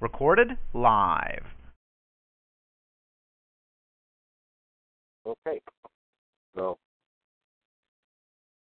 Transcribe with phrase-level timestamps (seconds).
[0.00, 1.44] Recorded live.
[5.26, 5.60] Okay.
[6.54, 6.78] So,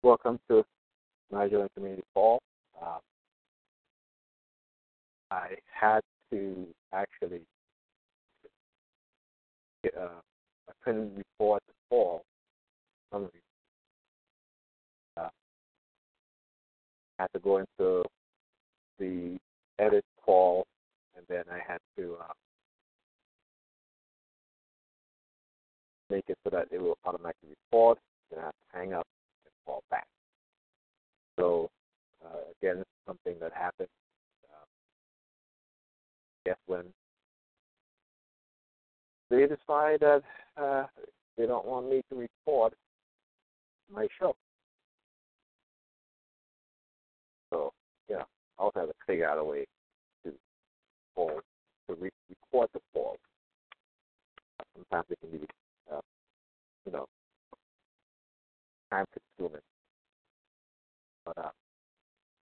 [0.04, 0.64] welcome to
[1.32, 2.38] Nigerian Community Hall.
[2.80, 3.00] Um,
[5.32, 7.40] I had to actually
[9.82, 10.20] get, uh,
[10.68, 12.22] I couldn't record the call.
[13.12, 13.40] Some reason.
[15.16, 15.28] Uh,
[17.18, 18.04] I had to go into
[19.00, 19.36] the
[19.80, 20.64] edit call,
[21.28, 22.32] then I had to uh,
[26.10, 27.98] make it so that it will automatically record.
[28.30, 29.06] Then I have to hang up
[29.44, 30.06] and call back.
[31.38, 31.70] So
[32.24, 33.88] uh, again, something that happened.
[34.50, 34.64] Uh,
[36.44, 36.84] guess when
[39.30, 40.22] they decide that
[40.56, 40.86] uh,
[41.36, 42.72] they don't want me to record
[43.92, 44.34] my show.
[47.50, 47.72] So
[48.08, 48.24] yeah,
[48.58, 49.66] I also have to figure out a way
[51.18, 51.40] call
[51.88, 53.16] to re- record the call.
[54.76, 55.46] Sometimes it can be,
[55.92, 56.00] uh,
[56.86, 57.06] you know,
[58.90, 59.62] time consuming.
[61.24, 61.50] But uh,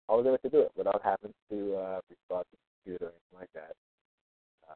[0.10, 3.40] I was able to do it without having to uh, restart the computer or anything
[3.40, 3.74] like that.
[4.68, 4.74] Uh,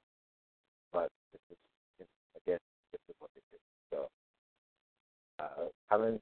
[0.94, 1.58] but this is,
[2.00, 2.60] you know, again,
[2.92, 3.58] this is what they do.
[3.92, 4.10] So,
[5.40, 6.20] uh, coming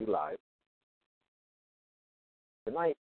[0.00, 0.38] to live
[2.66, 2.96] tonight,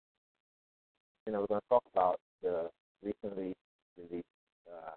[1.26, 2.70] you know, we're going to talk about the
[3.02, 3.54] recently
[3.96, 4.24] released
[4.68, 4.92] uh,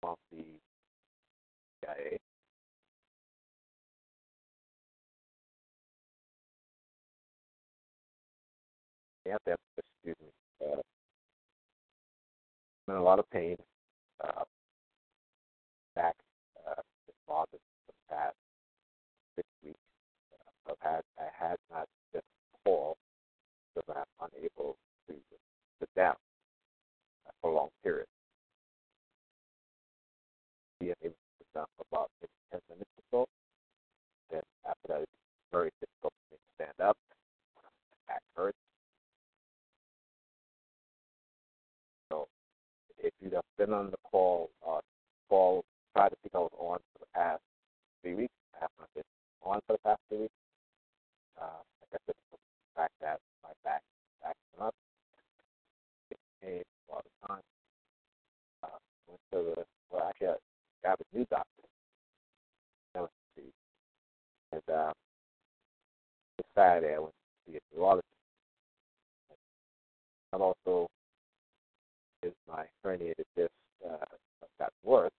[0.00, 0.44] from the
[1.82, 2.18] CIA
[9.30, 10.28] have to have, excuse me,
[10.66, 10.80] uh,
[12.88, 13.56] I'm in a lot of pain.
[14.22, 14.44] Uh,
[15.94, 16.14] back
[16.66, 18.34] uh, this for the past
[19.36, 19.78] six weeks,
[20.32, 21.86] uh, I've had I had not
[22.68, 22.96] call
[23.74, 24.76] because I'm unable
[25.08, 25.14] to
[25.80, 26.16] sit down
[27.40, 28.06] for a long period.
[30.80, 33.28] Being able to sit down for about maybe ten minutes or so.
[34.30, 35.12] Then after that, it's
[35.50, 36.96] very difficult for me to stand up.
[37.56, 37.62] My
[38.06, 38.58] back hurts.
[43.00, 44.80] if you have been on the call, uh,
[45.28, 45.64] call,
[45.94, 47.40] try to think I was on for the past
[48.02, 48.34] three weeks.
[48.54, 49.04] I have not been
[49.42, 50.34] on for the past three weeks.
[51.40, 52.27] Uh, like I said,
[52.78, 54.74] fact that my back is acting up,
[56.10, 57.42] it pain all the time.
[58.62, 58.78] Uh,
[59.08, 60.36] went to the, well, actually, I
[60.84, 61.46] got a new doctor.
[64.50, 64.92] And uh,
[66.38, 68.06] this Saturday, I went to see a neurologist.
[70.32, 70.88] I've also
[72.22, 73.50] is my herniated disc
[73.84, 74.04] uh,
[74.58, 75.10] got worse,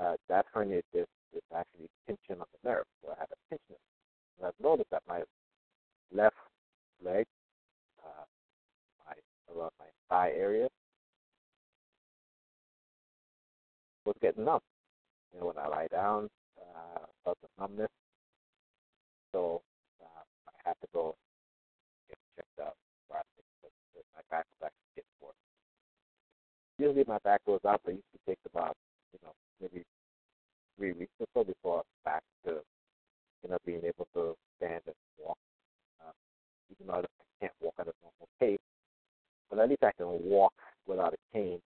[0.00, 2.84] uh, that herniated disc is actually pinching on the nerve.
[3.02, 3.80] So I had a pinching.
[4.38, 5.22] And I've noticed that my
[6.12, 6.36] left
[7.04, 7.26] leg,
[8.04, 8.24] uh,
[9.06, 9.14] my
[9.54, 10.68] around my thigh area,
[14.04, 14.60] was getting numb.
[15.38, 17.90] Know, when I lie down, uh, felt the numbness.
[19.32, 19.62] So
[20.00, 21.14] uh, I had to go
[22.08, 22.74] get checked out.
[23.10, 25.34] My back was actually getting worse
[26.78, 28.76] usually my back goes out, but it used to take about,
[29.12, 29.84] you know, maybe
[30.76, 32.62] three weeks or so before I'm back to,
[33.42, 35.36] you know, being able to stand and walk.
[36.70, 37.04] Even though I
[37.40, 38.58] can't walk at a normal pace,
[39.50, 40.52] but at least I can walk
[40.86, 41.60] without a cane.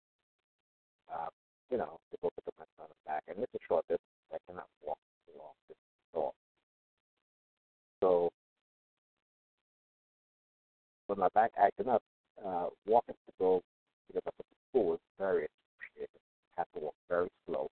[1.13, 1.29] Uh,
[1.71, 4.01] you know, to go pick up my son back, and it's a short distance.
[4.33, 6.35] I cannot walk too long distance at all.
[8.01, 8.31] So
[11.07, 12.03] when my back acting up,
[12.45, 13.63] uh, walking to go
[14.07, 16.21] to get up to school is very excruciating.
[16.57, 17.69] Have to walk very slow.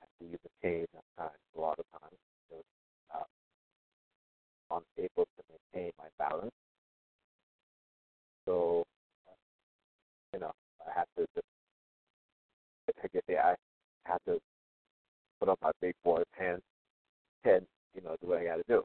[0.00, 2.16] Have to use a cane at times, a lot of times.
[4.70, 5.42] Unable to
[5.74, 6.52] maintain my balance.
[8.46, 8.84] So,
[10.32, 10.52] you know,
[10.86, 11.46] I have to just,
[13.02, 13.54] I get there, I
[14.04, 14.38] have to
[15.40, 16.62] put up my big boy pants,
[17.44, 17.64] head,
[17.94, 18.82] you know, do what I got to do.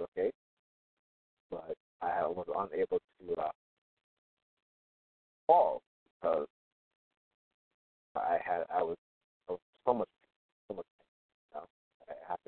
[0.00, 0.30] Okay?
[1.50, 3.50] But I was unable to uh,
[5.46, 5.82] fall
[6.20, 6.46] because
[8.16, 8.96] I had I was,
[9.48, 10.08] so much
[10.68, 10.86] so much
[11.54, 11.66] you know,
[12.08, 12.38] I had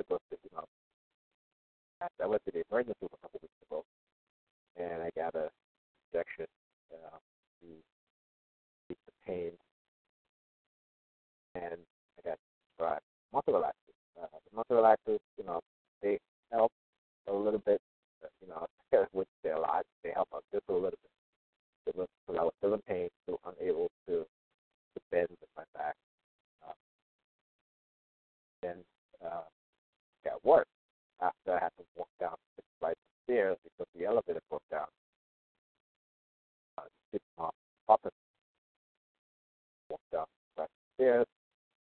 [2.01, 3.85] I went to the emergency room a couple weeks ago,
[4.77, 5.51] and I got a
[6.13, 6.47] injection
[6.93, 7.19] uh,
[7.61, 7.67] to
[8.87, 9.51] keep the pain,
[11.55, 11.81] and
[12.19, 12.39] I got
[12.77, 13.99] prescribed muscle relaxers.
[14.21, 15.61] Uh, the muscle relaxers, you know,
[16.03, 16.19] they
[16.53, 16.73] help
[17.27, 17.81] a little bit,
[18.41, 18.67] you know,
[19.13, 19.85] which they a lot.
[20.05, 20.99] They help out just a little bit.
[21.87, 25.95] Because I was still in pain, still unable to, to bend with my back.
[26.67, 26.73] Uh,
[28.69, 28.79] and
[29.25, 29.43] uh,
[30.27, 30.67] at work,
[31.21, 34.87] after I had to walk down six flights of stairs because the elevator broke down,
[36.79, 36.83] uh,
[37.13, 37.51] six uh,
[37.89, 38.13] office
[39.91, 40.27] walked down
[40.59, 41.27] of stairs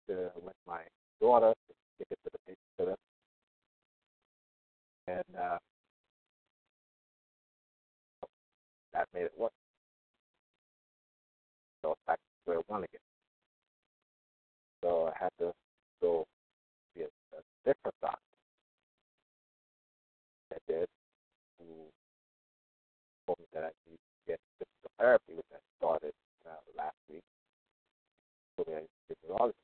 [0.08, 0.82] to, with my
[1.20, 2.96] daughter to get it to the babysitter.
[5.08, 5.58] And uh,
[8.94, 9.52] that made it work.
[11.82, 13.00] So back to square one again.
[14.84, 15.54] So I had to
[16.02, 16.26] go
[16.98, 18.27] a, a different doctor.
[20.58, 20.90] I did,
[21.60, 21.66] who
[23.26, 26.14] told me that I need to get physical therapy, which I started
[26.50, 27.22] uh, last week.
[28.58, 29.62] So I did neurology.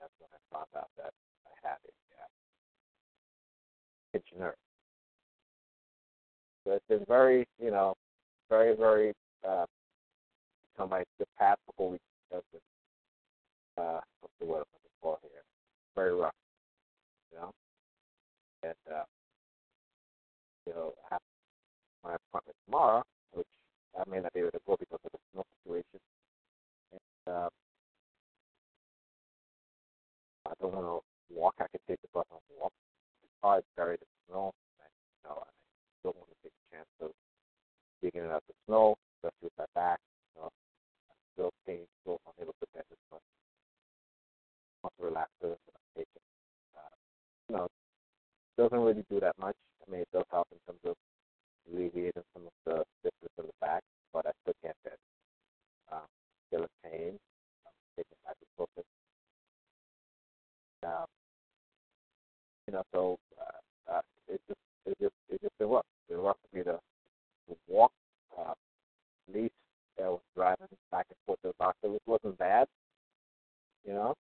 [0.00, 1.12] That's when I found out that
[1.46, 1.78] I had
[2.18, 2.26] uh,
[4.12, 4.58] pinched nerve.
[6.64, 7.94] So it's been very, you know,
[8.50, 9.12] very, very,
[9.46, 9.66] uh,
[10.78, 15.18] on my the past couple weeks has been, uh, what's the word I'm looking for
[15.22, 15.42] here?
[15.94, 16.34] Very rough,
[17.30, 17.52] you know?
[18.64, 19.04] And, uh,
[20.66, 20.92] you know,
[22.02, 23.02] my appointment tomorrow,
[23.32, 23.48] which
[23.98, 26.00] I may not be able to go because of the snow situation.
[26.92, 27.48] And, uh,
[30.46, 31.00] I don't want to
[31.34, 31.54] walk.
[31.58, 32.72] I can take the bus and walk.
[33.22, 34.52] It's hard to carry the snow.
[34.80, 35.48] And, you know, I
[36.04, 37.10] don't want to take a chance of
[38.02, 39.98] digging it out the snow, especially with my back.
[40.36, 43.24] You know, I'm still pain, still unable to bend as much.
[44.84, 46.24] Muscle relaxers that I'm taking.
[46.76, 46.94] Uh,
[47.48, 47.66] you know,
[48.56, 49.56] doesn't really do that much.
[49.80, 50.94] I mean, it does help in terms of
[51.72, 53.82] alleviating some of the stiffness in the back,
[54.12, 55.00] but I still can't bend.
[55.90, 56.08] Um,
[56.48, 57.12] still in pain.
[57.64, 58.84] I'm taking ibuprofen.
[60.84, 61.06] Um,
[62.66, 65.86] you know, so uh, uh, it's just it's just it's just been rough.
[66.00, 67.92] It's been rough for me to, to walk.
[68.38, 69.54] Uh, at least
[69.98, 72.66] I was driving back and forth to the doctor, which wasn't bad.
[73.86, 74.14] You know,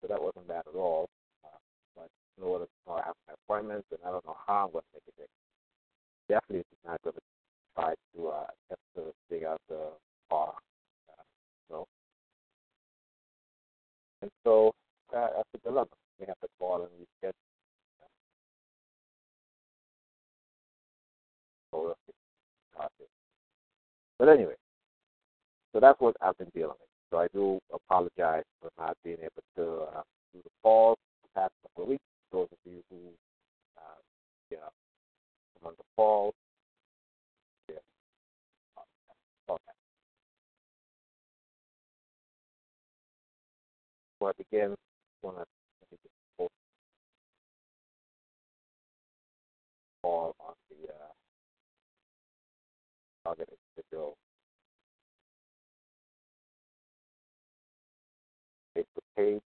[0.00, 1.08] so that wasn't bad at all.
[1.44, 1.58] Uh,
[1.94, 2.08] but
[2.38, 4.88] in order to I have my appointments, and I don't know how I'm going to
[4.94, 6.40] make it there.
[6.40, 7.22] Definitely not going to
[7.74, 9.90] try to uh, attempt to dig out the
[10.30, 10.52] car.
[11.08, 11.22] Uh,
[11.68, 11.86] so,
[14.22, 14.72] and so
[15.14, 15.88] uh, that's a dilemma.
[16.20, 17.32] We have to call and reschedule.
[24.26, 24.54] But anyway,
[25.72, 26.88] so that's what I've been dealing with.
[27.12, 30.02] So I do apologize for not being able to uh,
[30.34, 32.02] do the calls the past couple of weeks.
[32.32, 32.96] Those of you who,
[33.78, 34.00] uh,
[34.50, 36.34] come on the calls,
[37.68, 37.76] yeah.
[39.48, 39.62] Okay.
[44.18, 44.74] Before I begin,
[45.22, 46.48] want to
[50.02, 51.12] call on the uh,
[53.24, 53.48] target
[59.16, 59.45] Facebook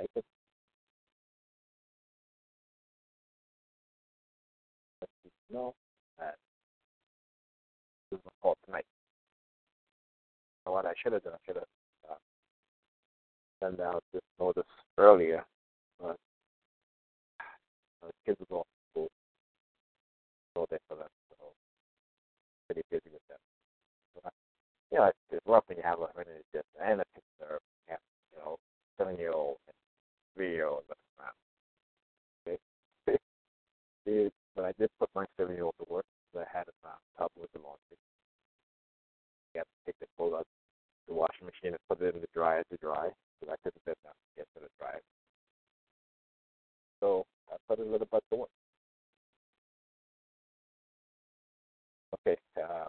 [0.00, 0.06] Me
[5.50, 5.74] know
[6.18, 6.36] that
[8.10, 8.84] this was called tonight.
[10.64, 11.64] What I should have done, I should have
[12.10, 12.14] uh,
[13.62, 14.64] sent out this notice
[14.98, 15.44] earlier,
[16.00, 16.16] but
[18.04, 19.08] uh, kids are off school,
[20.54, 21.08] so they for that.
[21.30, 21.46] So
[22.66, 23.38] pretty busy with them.
[24.14, 24.30] So,
[24.92, 27.04] you know, it's, it's rough when you have a herniated disc and a
[27.40, 27.96] nerve, you
[28.38, 28.58] know,
[28.98, 29.56] seven year old
[30.38, 30.82] video.
[32.46, 32.60] It,
[33.06, 33.20] it,
[34.06, 36.88] it, but I did put my seven year old to work because I had a
[37.18, 37.98] tub with the laundry.
[39.54, 40.46] You have to take the full up
[41.08, 43.08] the washing machine and put it in the dryer to dry
[43.40, 45.00] because I couldn't fit that get to the dryer.
[47.00, 48.48] So I put a little bit to work.
[52.26, 52.86] Okay, uh,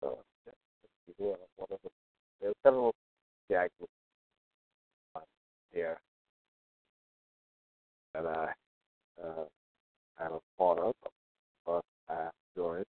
[0.00, 0.18] so
[1.16, 1.40] what?
[2.40, 2.94] There were several
[3.48, 3.88] gags with
[5.76, 5.98] here
[8.14, 8.46] that I
[9.22, 9.44] uh,
[10.18, 10.94] I'm a part of,
[11.66, 12.82] but I enjoy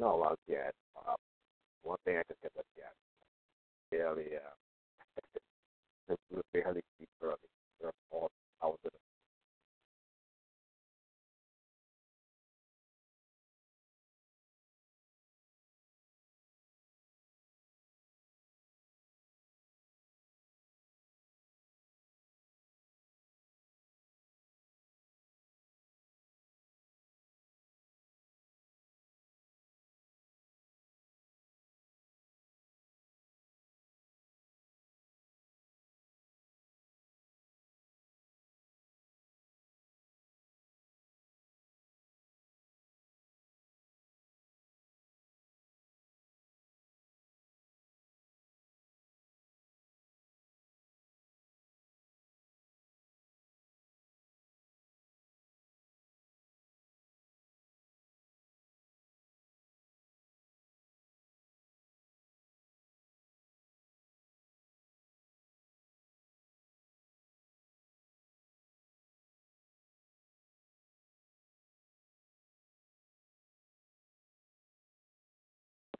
[0.00, 0.72] Not a of gas.
[0.96, 1.14] Uh,
[1.82, 2.92] one thing I could get with gas.
[3.90, 4.54] Barely, uh,
[6.12, 7.36] it was barely cheap early.
[8.10, 8.30] All
[8.62, 8.90] I was in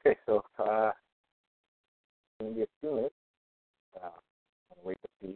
[0.07, 0.91] Okay, so uh,
[2.39, 3.15] in the few minutes,
[4.01, 5.35] uh, I'll wait to see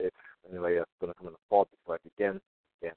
[0.00, 0.12] if
[0.50, 2.40] anybody else is going to come in the call before I begin.
[2.82, 2.96] Again,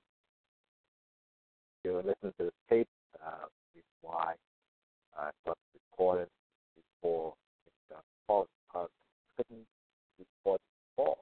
[1.83, 2.87] you're listening to this tape,
[3.23, 4.33] uh, reason why
[5.15, 6.31] I started recording
[6.73, 7.35] before
[7.69, 9.67] the call because I couldn't
[10.17, 11.19] record the call.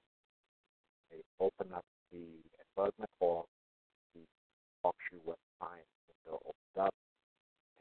[1.12, 2.24] They opened up the,
[2.80, 3.48] as my call,
[4.16, 4.22] the
[4.82, 6.94] TalkShoe web client window opened up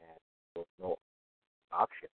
[0.01, 0.19] and
[0.53, 0.97] there was no
[1.71, 2.09] option.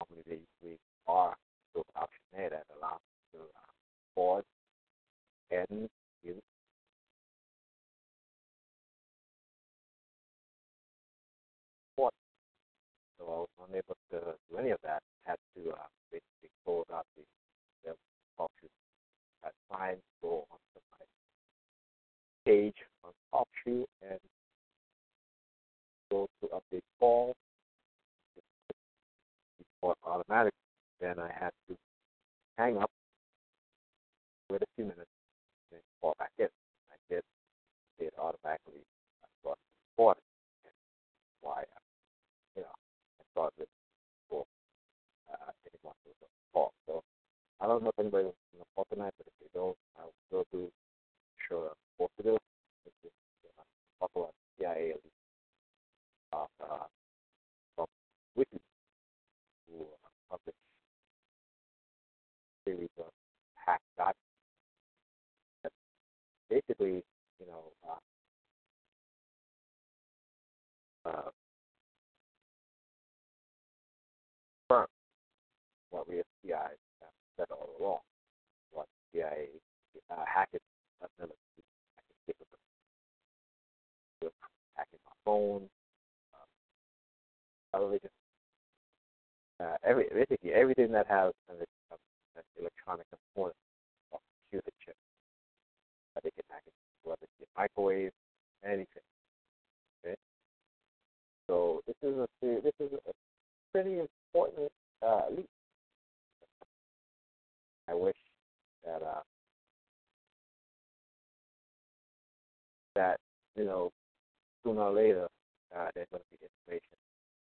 [0.00, 1.34] Normally they are
[1.74, 3.00] those option there that allows
[3.32, 4.42] you to uh,
[5.50, 5.88] and
[6.24, 6.42] mute.
[11.96, 12.12] Pause.
[13.18, 15.02] So I was unable to do any of that.
[15.24, 15.76] Had to uh,
[16.10, 17.22] basically close out the,
[17.84, 17.94] the
[18.38, 18.68] TalkShoe
[19.42, 21.04] that client, go onto my
[22.44, 24.18] page on TalkShoe and
[26.10, 27.34] go to update call
[29.84, 30.52] before automatic.
[31.00, 31.76] Then I had to
[32.56, 32.90] hang up,
[34.48, 35.10] wait a few minutes,
[35.70, 36.48] then call back in.
[36.90, 37.22] I did
[37.98, 38.80] it automatically
[39.40, 39.58] start
[39.92, 40.22] recording.
[41.42, 41.84] Why, uh,
[42.56, 42.68] you know,
[43.20, 43.68] I started it
[44.24, 44.44] before
[45.30, 46.14] uh, anyone was
[46.54, 46.72] call.
[46.86, 47.02] So
[47.60, 50.04] I don't know if anybody was on the call tonight, but if they don't, I
[50.04, 50.70] will still do
[51.48, 52.38] sure what to do.
[52.86, 53.12] This is
[53.58, 53.62] uh,
[54.00, 54.94] talk about CIA
[56.32, 56.86] of uh,
[57.76, 57.86] from
[58.36, 58.60] Wiki,
[59.68, 60.74] who uh, published a
[62.64, 63.06] series of
[63.54, 64.18] hack documents
[65.62, 65.72] that
[66.48, 67.04] basically,
[67.40, 67.98] you know, uh,
[71.08, 71.30] uh,
[74.68, 74.86] confirm
[75.90, 76.58] what we as CIA
[77.00, 78.00] have said all along,
[78.72, 79.48] what CIA
[80.10, 80.60] uh, hacking
[81.02, 81.34] ability,
[81.96, 82.58] hacking capability,
[84.76, 85.68] hacking my phone,
[87.72, 88.10] television,
[89.60, 91.56] uh, every basically everything that has an,
[92.36, 93.56] an electronic component
[94.10, 94.18] or
[94.50, 94.96] computer chip
[96.14, 96.72] that they can it,
[97.02, 98.12] whether it's a microwave,
[98.64, 99.06] anything.
[100.04, 100.16] Okay,
[101.46, 103.12] so this is a this is a
[103.72, 104.70] pretty important
[105.02, 105.48] uh, leap.
[107.88, 108.16] I wish
[108.84, 109.20] that uh,
[112.94, 113.18] that
[113.56, 113.90] you know
[114.62, 115.28] sooner or later
[115.76, 116.96] uh, there's going to be information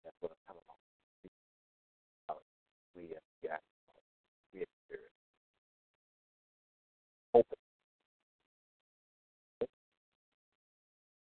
[0.03, 0.61] that's what I'm talking
[2.27, 2.41] about.
[2.95, 3.57] We, uh, yeah,
[4.53, 5.13] we experience
[7.33, 7.59] hoping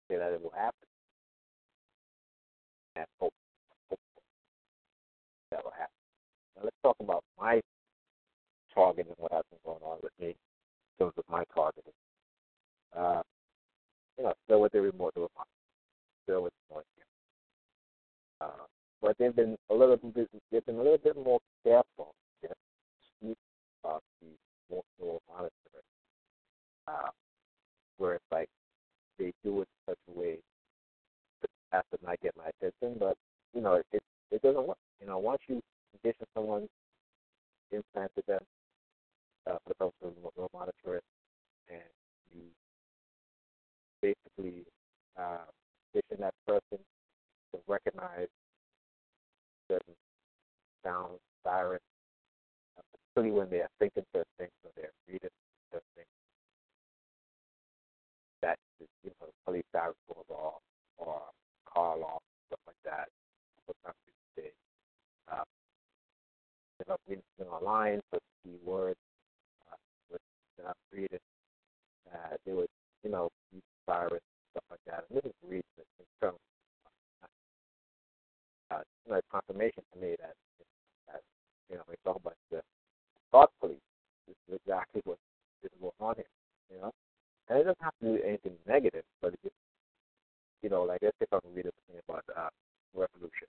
[0.09, 0.89] say that it will happen,
[2.97, 3.33] and hope,
[3.91, 4.01] hope
[5.51, 5.93] that will happen.
[6.57, 7.61] Now let's talk about my
[8.75, 10.35] target and what has been going on with me in
[10.99, 11.93] terms of my targeting.
[12.97, 13.23] Uh,
[14.17, 15.51] you know, still with the remote robots,
[16.25, 16.83] still with the
[18.41, 18.67] uh,
[19.03, 23.33] but they've been a little bit they've been a little bit more careful yeah,
[23.83, 24.29] about the
[24.71, 25.53] more monitoring.
[26.87, 27.11] Uh,
[27.99, 28.49] where it's like
[29.19, 30.39] they do it in such a way
[31.73, 33.17] that to not get my attention, but
[33.55, 34.79] you know, it it doesn't work.
[35.01, 35.61] You know, once you
[35.93, 36.69] condition someone
[37.71, 38.41] implanted them
[39.47, 41.01] uh, for the purpose of remote monitoring,
[41.69, 41.81] and
[42.33, 42.43] you
[44.03, 44.65] basically
[45.19, 45.47] uh,
[45.93, 46.79] condition that person
[47.53, 48.29] to recognize
[49.71, 49.95] certain
[50.85, 51.81] sounds, sirens,
[52.79, 55.31] uh, particularly when they are thinking certain things, when they're reading
[55.73, 56.18] certain things.
[58.81, 59.97] That you know, police sirens
[60.31, 60.63] off
[60.99, 61.21] or
[61.67, 63.09] car alarm, stuff like that.
[63.67, 64.51] Sometimes people say,
[65.31, 65.45] uh,
[66.81, 69.01] if I'm reading online, for keywords,
[69.71, 69.77] uh,
[70.11, 70.21] with
[70.67, 71.19] I'm reading,
[72.13, 72.69] uh, they would,
[73.05, 75.05] you know, use virus, stuff like that.
[75.11, 76.39] And this is reason in terms
[78.71, 80.35] uh, you know, confirmation to me that,
[81.09, 81.21] that
[81.71, 82.61] you know, we talk about the
[83.31, 83.77] thought police.
[84.27, 85.19] This is exactly what
[85.63, 86.25] is going on here,
[86.71, 86.93] you know.
[87.49, 89.53] And it doesn't have to do anything negative, but it
[90.63, 92.49] you know, like let's say if I'm reading something about uh,
[92.95, 93.47] revolution,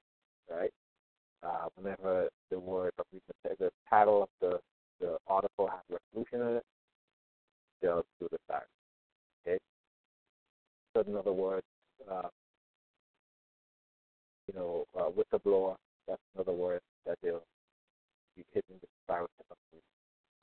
[0.50, 0.72] right?
[1.44, 2.92] Uh, whenever the word,
[3.60, 4.60] the title of the
[5.00, 6.66] the article has revolution in it,
[7.82, 8.64] they'll do the siren.
[9.48, 9.58] Okay.
[10.94, 11.66] So in other words,
[12.12, 12.28] uh,
[14.48, 15.76] you know, uh, whistleblower.
[16.08, 17.44] That's another word that they'll
[18.36, 18.88] be hitting the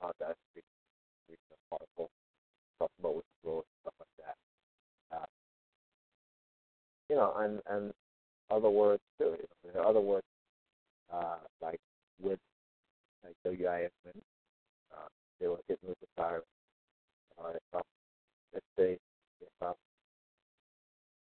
[0.01, 0.61] uh, that's the
[1.71, 2.09] article
[2.79, 4.35] talk about whistleblowers stuff like that.
[5.15, 5.25] Uh,
[7.09, 7.93] you know, and and
[8.49, 9.35] other words too.
[9.37, 10.25] You know, there are other words
[11.13, 11.79] uh, like
[12.21, 12.39] with
[13.23, 13.89] like WISN.
[14.91, 15.07] Uh,
[15.39, 16.41] they were hitting with the siren.
[17.39, 17.81] Uh, if I,
[18.53, 18.97] let's say
[19.41, 19.71] if I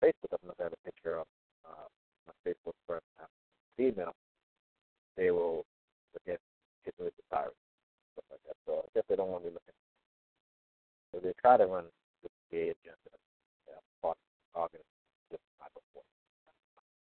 [0.04, 1.28] Facebook, I'm looking at a picture of
[1.66, 1.88] uh,
[2.28, 3.26] my Facebook friend, uh,
[3.76, 4.16] female,
[5.18, 5.66] they will
[6.16, 6.38] again
[6.84, 7.52] hit with the siren,
[8.14, 8.56] stuff like that.
[8.66, 9.79] So I guess they don't want me looking.
[11.22, 11.86] They try to run
[12.24, 13.12] the gay agenda,
[13.68, 14.18] yeah, part
[15.32, 16.04] just not before.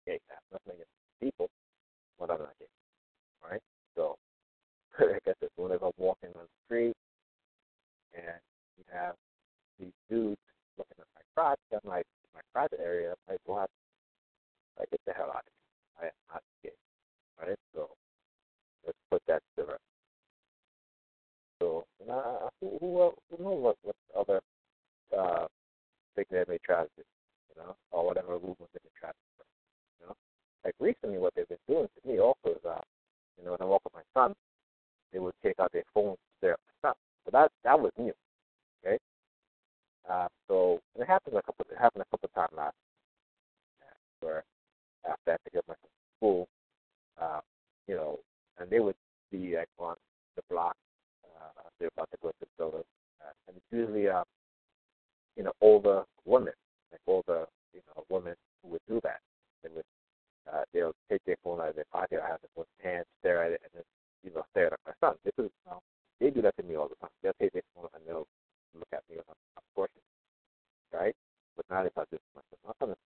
[0.07, 1.51] Gay, have nothing against people,
[2.19, 2.71] but I'm not gay.
[3.43, 3.63] All right,
[3.97, 4.17] so
[4.99, 6.97] I said, whenever I'm walking on the street
[8.15, 8.41] and
[8.79, 9.15] you have
[9.79, 10.41] these dudes
[10.79, 13.67] looking at my crotch, I'm like my private area, I'm like, well,
[14.79, 15.65] like get the hell out of here.
[16.01, 16.71] I am not gay.
[17.41, 17.59] Right?
[17.75, 17.91] So
[18.87, 19.94] let's put that to rest.
[21.61, 24.41] So uh, who, who, who knows what, what other
[25.17, 25.47] uh,
[26.17, 27.03] thing they may try to do,
[27.51, 29.45] you know, or whatever rumors they may try to do,
[30.01, 30.15] you know.
[30.65, 32.81] Like recently, what they've been doing to me also is, uh,
[33.39, 34.35] you know, when I walk with my son,
[35.13, 36.95] they would take out their phones to stare at my son.
[37.25, 38.13] So that that was new,
[38.85, 38.99] okay.
[40.11, 41.65] Uh, so it happened a couple.
[41.71, 42.75] It happened a couple times last,
[44.21, 44.45] where
[45.09, 45.75] after I picked up my
[46.19, 46.49] school,
[47.21, 47.41] uh,
[47.87, 48.19] you know,
[48.59, 48.97] and they would
[49.31, 49.97] be like on
[50.37, 50.77] the block.
[51.45, 52.87] Uh, they're about to go to the building,
[53.21, 54.25] uh, and it's usually, uh,
[55.37, 56.55] you know, older women,
[56.91, 59.21] like older, you know, women who would do that.
[59.63, 59.85] They would,
[60.51, 63.53] uh, they'll take their phone out of their pocket, have their phone hand, stare at
[63.53, 63.85] it, and then,
[64.23, 65.17] you know, stare at my son.
[65.25, 65.81] This is, you know,
[66.21, 67.11] they do that to me all the time.
[67.23, 68.27] They'll take their phone and they'll
[68.75, 70.01] look at me on a portion,
[70.93, 71.15] right?
[71.57, 72.59] But not if I do my son.
[72.67, 73.03] My son is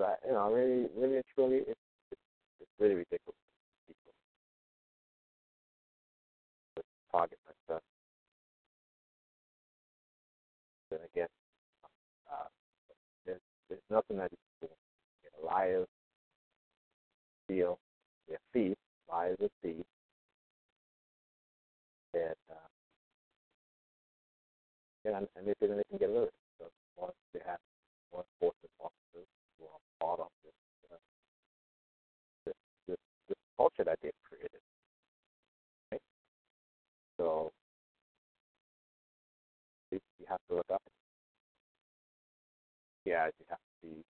[0.00, 1.80] I, you know, really, really and truly, it's,
[2.10, 2.20] it's,
[2.60, 3.36] it's really ridiculous.
[7.12, 7.82] Target myself.
[10.90, 11.28] Then again,
[12.30, 12.48] uh,
[13.26, 14.30] there's, there's nothing that.
[14.62, 15.86] You know, liars
[17.44, 17.78] steal,
[18.28, 18.76] they're thieves,
[19.10, 19.84] liars are thieves.
[22.14, 22.68] And, uh,
[25.04, 26.34] and, and they think they can get rid of it.
[26.58, 26.64] So
[26.96, 27.58] once they have
[28.12, 28.57] enforcement officers
[30.00, 30.52] of this,
[30.92, 30.96] uh,
[32.46, 32.54] this,
[32.86, 32.96] this,
[33.28, 34.60] this culture that they've created.
[35.92, 36.00] Okay?
[37.16, 37.50] So
[39.90, 40.82] you have to look up.
[43.04, 44.04] Yeah, you have to be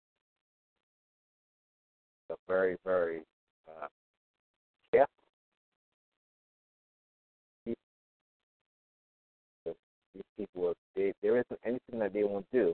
[2.28, 3.22] so very, very
[3.68, 3.88] uh,
[4.92, 5.14] careful.
[7.66, 7.76] These
[10.38, 12.74] people, they, there isn't anything that they won't do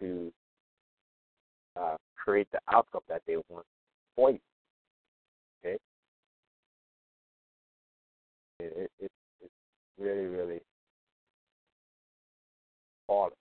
[0.00, 0.32] to
[1.76, 3.66] uh, create the outcome that they want
[4.16, 4.38] for you.
[5.64, 5.78] Okay?
[8.60, 9.10] It, it, it,
[9.42, 9.52] it's
[9.98, 10.60] really, really
[13.08, 13.32] hard.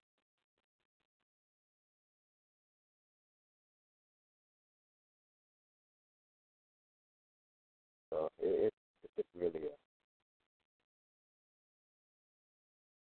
[8.11, 9.73] So it, it, it's just really a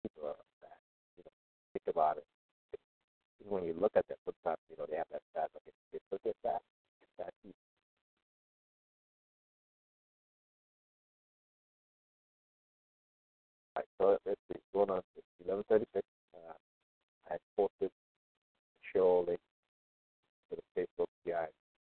[0.02, 0.78] people are that.
[1.16, 1.32] You know,
[1.72, 2.24] think about it.
[3.48, 5.62] When you look at that, sometimes you know they have that sad look.
[5.92, 6.62] It's look at that.
[7.18, 7.54] That easy.
[13.74, 14.60] Right, so let's see.
[14.72, 15.02] Going on
[15.68, 16.06] thirty six.
[16.34, 16.52] Uh,
[17.30, 17.90] I posted
[18.94, 19.38] link
[20.50, 21.46] to the Facebook CI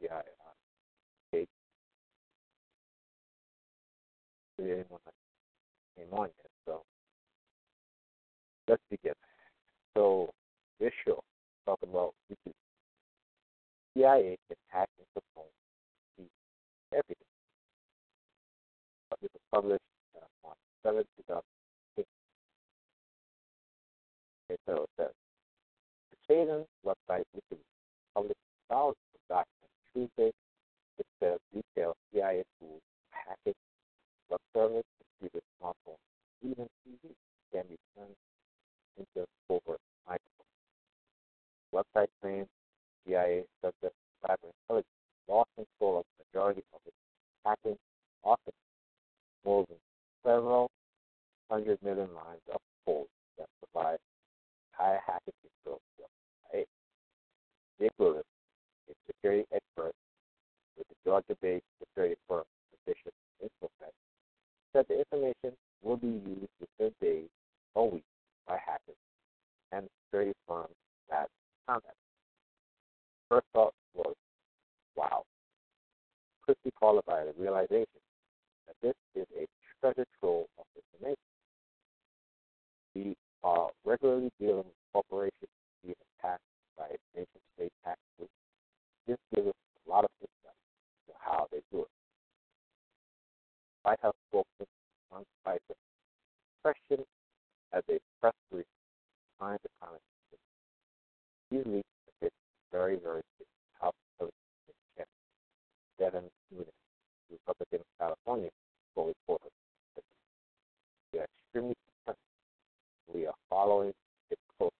[0.00, 0.54] CI uh,
[1.32, 1.48] page
[4.60, 5.14] anyone that
[5.96, 6.50] came on yet.
[6.66, 6.82] So
[8.68, 9.14] let's begin.
[9.94, 10.30] So
[10.80, 11.22] this show
[11.66, 12.52] talking about is
[13.94, 15.48] CIA can hack into
[16.92, 17.32] everything.
[19.10, 22.08] But this was published uh, on 7 2006.
[24.44, 25.14] Okay, so it says
[26.10, 27.58] the Chaden website, which is
[28.14, 30.32] published thousands of documents Tuesday,
[30.98, 33.54] it says details CIA tools hacking
[34.30, 34.84] web service,
[35.20, 36.00] computer, smartphone,
[36.42, 37.12] even TV
[37.52, 38.16] can be turned
[38.96, 39.80] into covert.
[41.72, 42.48] Website claims
[43.06, 44.86] CIA subject cyber intelligence
[45.28, 46.96] lost control of the majority of its
[47.44, 47.78] hacking,
[48.24, 48.54] office,
[49.44, 49.78] more than
[50.24, 50.70] several
[51.50, 53.06] hundred million lines of code
[53.38, 53.98] that provide
[54.72, 56.04] high hacking control to
[56.52, 56.64] CIA.
[57.80, 58.24] Dick Lewis,
[58.90, 59.92] a security expert
[60.76, 62.44] with the Georgia-based security firm
[62.86, 63.92] Bishop Infosec,
[64.72, 67.28] said the information will be used within days
[67.74, 68.04] or weeks
[68.46, 68.96] by hackers
[69.72, 70.74] and security firms
[71.66, 71.96] contact.
[73.28, 74.14] First thought was,
[74.96, 75.24] wow.
[76.44, 78.00] Quickly followed by the realization
[78.66, 79.46] that this is a
[79.80, 81.16] treasure trove of information.
[82.94, 85.50] We are regularly dealing with corporations
[85.82, 86.42] being attacked
[86.76, 88.32] by nation-state hack groups.
[89.06, 89.54] This gives us
[89.86, 90.58] a lot of insight
[91.06, 91.88] into how they do it.
[93.82, 94.68] White House spokesman
[95.10, 95.74] Sean Spicer
[96.62, 97.06] questioned
[97.72, 98.66] as a press brief
[99.38, 100.02] trying to comment.
[101.58, 101.88] Leaks
[102.22, 102.30] have
[102.72, 103.20] very, very
[103.76, 104.32] Republican
[104.96, 105.08] champ
[105.98, 106.66] Devin Nunes,
[107.30, 108.48] Republican of California,
[108.96, 109.52] reporters
[109.94, 110.04] that
[111.12, 111.74] we are extremely
[112.06, 112.18] concerned.
[113.12, 113.92] We are following
[114.30, 114.72] it closely.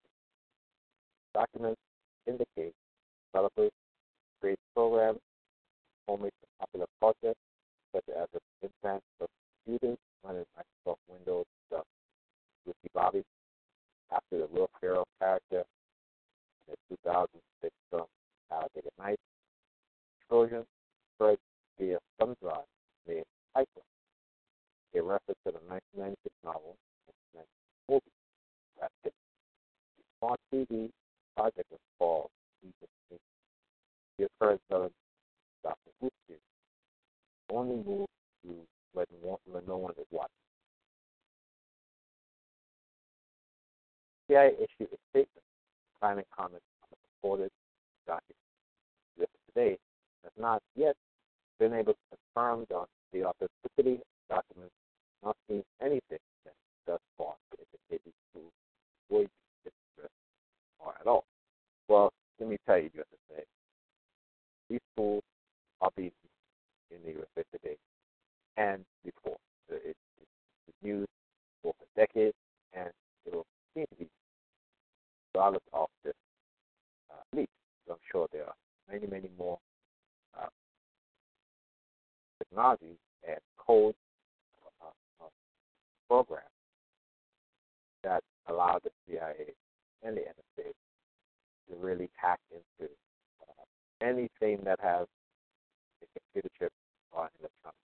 [1.34, 1.80] Documents
[2.26, 2.72] indicate
[3.32, 3.70] developers
[4.40, 5.18] create programs,
[6.08, 7.34] homemade to popular culture,
[7.94, 9.28] such as the implant of
[9.62, 11.84] students running Microsoft Windows stuff.
[12.66, 13.22] Ricky Bobby,
[14.10, 15.64] after the Will Ferrell character
[16.72, 18.06] in 2006 film
[18.50, 19.18] Alligator Night.
[20.28, 20.64] Trojan
[21.14, 21.38] spread
[21.78, 22.64] via thumb drive
[23.06, 23.84] named Piper,
[24.94, 26.76] a reference to the 1996 novel
[27.36, 27.44] and
[27.88, 28.02] movie.
[30.18, 30.88] Smart TV
[31.36, 32.30] project was called.
[34.18, 34.90] The occurred of
[35.64, 35.90] Dr.
[36.00, 36.10] Who's
[37.50, 38.06] only move
[38.44, 38.54] to
[38.92, 39.06] when
[39.66, 40.30] no one is watching.
[44.28, 45.41] CIA issued a statement
[46.02, 47.50] Private comments on the reported
[48.08, 48.34] document
[49.14, 49.78] exists today
[50.24, 50.96] has not yet
[51.60, 54.74] been able to confirm the, the authenticity of documents,
[55.22, 56.54] not seen anything that
[56.88, 58.40] thus far indicated to
[59.08, 59.28] avoid
[59.64, 60.12] interest
[60.80, 61.22] or at all.
[61.86, 63.44] Well, let me tell you just the.
[64.68, 65.22] These tools
[65.82, 66.10] are being
[66.90, 67.76] in the USA today
[68.56, 69.36] and before.
[69.68, 69.96] It, it,
[70.66, 71.08] it's used
[71.62, 72.34] for decades
[72.72, 72.90] and
[73.24, 74.10] it will continue to be
[75.34, 76.10] regardless of the
[77.10, 77.48] uh, need.
[77.90, 78.54] I'm sure there are
[78.90, 79.58] many, many more
[80.38, 80.46] uh,
[82.38, 83.94] technologies and code
[84.82, 85.28] uh, uh,
[86.08, 86.44] programs
[88.02, 89.54] that allow the CIA
[90.02, 90.72] and the NSA
[91.68, 92.90] to really hack into
[93.42, 95.06] uh, anything that has
[96.02, 96.72] a computer chip
[97.12, 97.76] or an electronic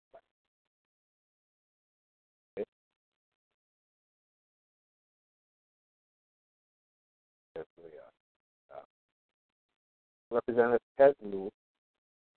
[10.37, 11.51] Representative Ted Lieu,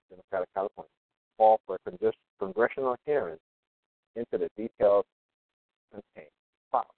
[0.08, 0.88] Democratic California,
[1.36, 3.36] called for a congressional hearing
[4.16, 5.04] into the details
[5.92, 6.32] contained
[6.72, 6.94] file.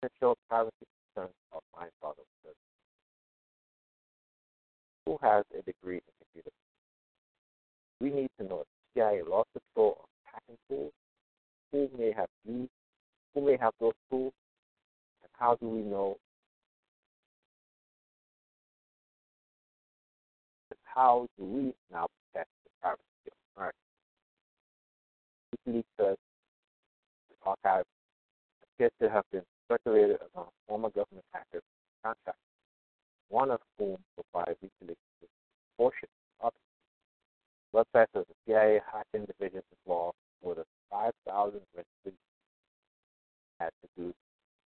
[0.00, 2.26] Potential privacy concerns of mind boggling.
[5.06, 6.50] Who has a degree in computer?
[8.00, 10.92] We need to know if CIA lost control of hacking tools,
[11.70, 12.70] who may have used,
[13.34, 14.32] who may have those tools,
[15.22, 16.16] and how do we know
[20.94, 23.78] how do we now protect the privacy of America?
[25.66, 26.16] WikiLeaks the
[27.44, 27.84] archive
[28.62, 32.40] appears to have been circulated among former government hackers and contractors,
[33.28, 35.30] one of whom provided WikiLeaks with
[35.76, 36.08] portion
[36.40, 37.76] of it.
[37.76, 42.18] Websites of the CIA hacking division involved more than 5,000 registered
[43.58, 44.18] had produced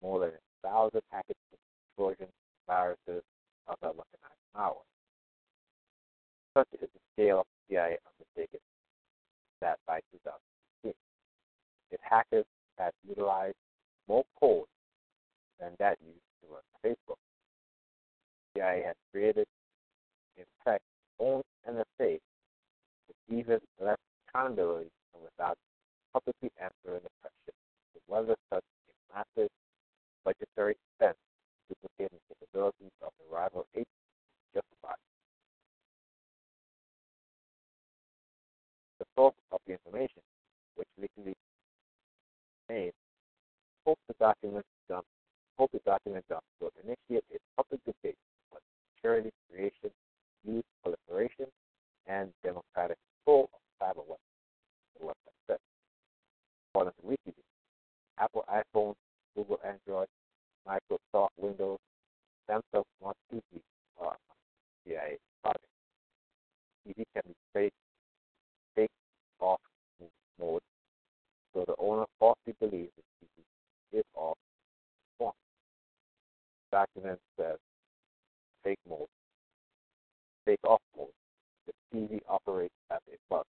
[0.03, 1.59] more than a thousand packets of
[1.97, 2.29] Trojan
[2.67, 3.23] viruses
[3.69, 4.96] of the weaponized malware.
[6.57, 8.61] Such is the scale of the CIA undertaken
[9.61, 10.95] that by 2016,
[11.91, 12.47] its hackers
[12.79, 13.61] had utilized
[14.09, 14.65] more code
[15.61, 17.21] than that used to run Facebook.
[18.55, 19.45] CIA has created,
[20.39, 20.81] in fact,
[21.21, 22.21] own NSA
[23.05, 25.59] with even less accountability and without
[26.15, 27.53] publicly answering the question
[27.97, 29.51] of whether such a massive
[30.25, 31.19] budgetary expense
[31.69, 33.91] duplicating capabilities of the rival agency
[34.55, 34.97] justified.
[39.17, 40.21] The source of the information,
[40.75, 41.35] which legally
[42.69, 42.93] made,
[43.87, 45.07] hope the document dump,
[45.57, 48.17] hope the document dump will initiate a public debate
[48.53, 48.59] on
[48.95, 49.91] security creation,
[50.45, 51.47] use, proliferation,
[52.07, 54.19] and democratic control of cyber weapons.
[55.01, 55.59] The website said.
[56.75, 57.33] According to
[58.19, 58.95] Apple iPhone,
[59.35, 60.09] Google Android,
[60.69, 61.79] Microsoft Windows,
[62.49, 63.43] Samsung Smart TV
[63.99, 64.17] are
[64.85, 65.65] CIA projects.
[66.87, 67.73] TV can be fake,
[68.75, 68.91] fake
[69.41, 69.61] off
[70.39, 70.63] mode,
[71.57, 74.37] so the owner falsely believes the TV is off
[75.21, 75.33] on.
[76.71, 77.57] Document says
[78.63, 79.09] fake mode,
[80.45, 81.09] fake off mode.
[81.67, 83.45] The TV operates as a bug.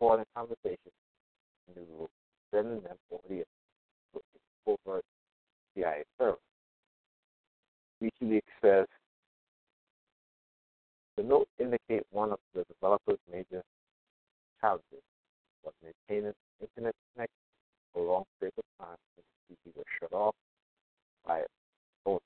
[0.00, 0.78] Recording conversations
[1.68, 2.08] in the room,
[2.54, 3.44] sending them over the
[4.64, 5.04] covert
[5.74, 6.38] CIA server.
[8.02, 8.86] WikiLeaks says
[11.18, 13.62] the note indicate one of the developer's major
[14.60, 15.02] challenges
[15.62, 17.46] was maintaining internet connection
[17.92, 20.34] for long periods of time since the TV was shut off
[21.26, 21.52] by its
[22.04, 22.20] owner.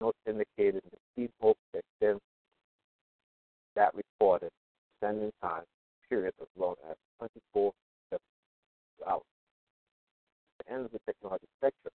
[0.00, 2.20] Notes indicated the speed hope to extend
[3.76, 4.50] that recorded
[5.00, 5.62] sending time
[6.08, 7.72] period as long as 24
[9.06, 9.22] hours.
[10.60, 11.92] At the end of the technology spectrum,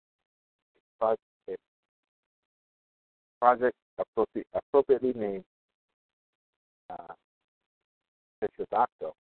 [0.98, 1.60] project,
[3.40, 5.44] project appropriate, appropriately named
[6.90, 7.14] uh,
[8.42, 9.12] Petrodactyl,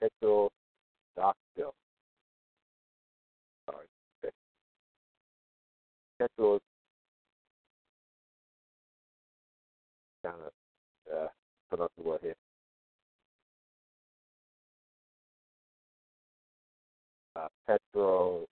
[0.00, 0.52] doc,
[1.16, 1.72] Petrodactyl,
[3.66, 3.86] sorry,
[6.18, 6.60] Petro,
[10.24, 11.28] kind of uh,
[11.68, 12.34] pronounce the word here.
[17.36, 18.46] Uh, Petro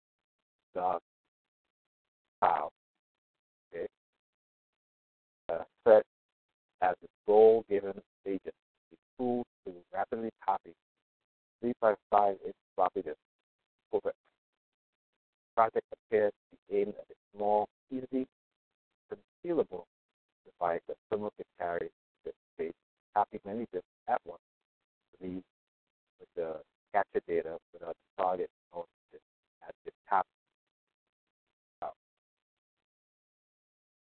[0.75, 1.01] Doc
[2.41, 2.71] Pow.
[3.73, 3.87] Okay.
[5.49, 6.03] Uh, set
[6.83, 7.93] as its goal given
[8.27, 8.55] agent
[8.91, 10.75] the tool to rapidly copy
[11.63, 13.17] 3.5 inch floppy disk
[13.93, 14.13] over
[15.55, 18.27] project appears to be aimed at a small, easy
[19.11, 19.85] concealable
[20.45, 21.91] device that someone can carry
[22.25, 22.73] this space,
[23.15, 24.41] copy many disks at once,
[25.21, 25.43] leave
[26.19, 26.57] with the
[26.93, 28.51] capture data without the target
[29.13, 29.21] it
[29.69, 30.27] at the top.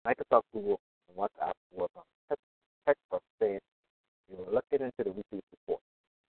[0.06, 2.04] Microsoft, Google, and WhatsApp work on
[2.86, 3.60] text of saying
[4.30, 5.80] you were looking into the weekly report.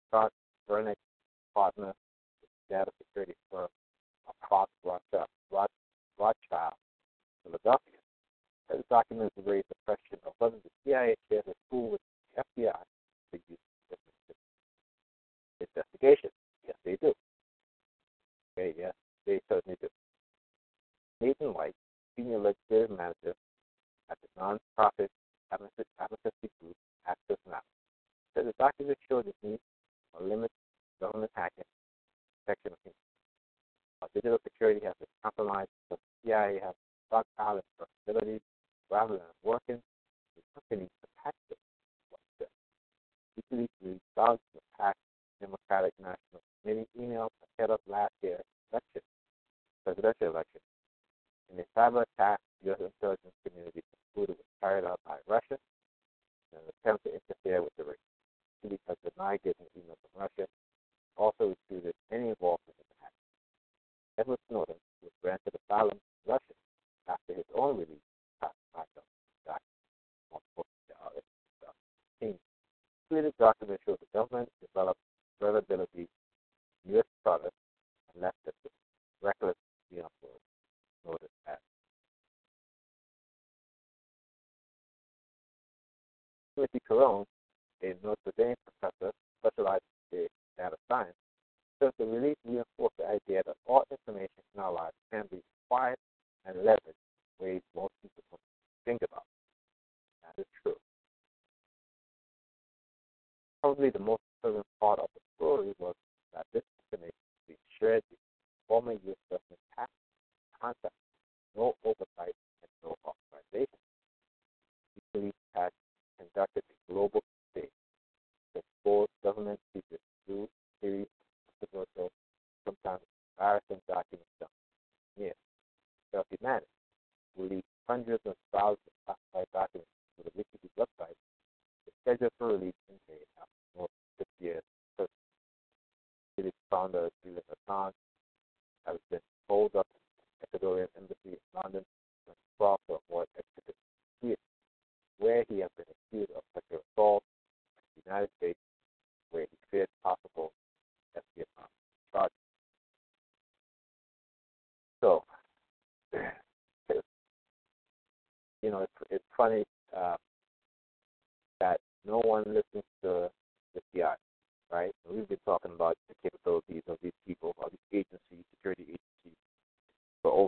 [0.08, 0.32] Scott
[0.68, 0.96] Bernick,
[1.60, 1.94] partner,
[2.70, 3.68] data security firm,
[4.48, 6.74] Fox Rothschild, Rothschild,
[7.44, 8.00] Philadelphia.
[8.70, 12.80] The documents raised the question of whether the CIA shared a tool with the FBI
[13.30, 13.60] for use
[15.60, 16.30] investigation.
[16.66, 17.14] Yes, they do.
[18.58, 18.94] Okay, yes,
[19.28, 19.90] they certainly do.
[21.20, 21.76] Nathan White,
[22.16, 23.36] senior legislative manager
[24.10, 25.10] at the nonprofit
[25.52, 27.60] advocacy group Access Now,
[28.34, 29.60] said the documents showed the need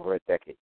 [0.02, 0.58] over a decade.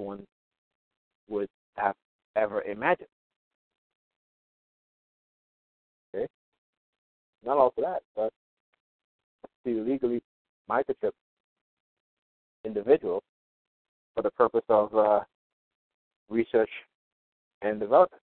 [0.00, 0.26] one
[1.28, 1.94] would have
[2.36, 3.08] ever imagined.
[6.14, 6.26] Okay?
[7.44, 8.32] Not all for that, but
[9.64, 10.22] to legally
[10.68, 11.12] microchip
[12.64, 13.22] individuals
[14.14, 15.20] for the purpose of uh,
[16.28, 16.70] research
[17.62, 18.22] and development,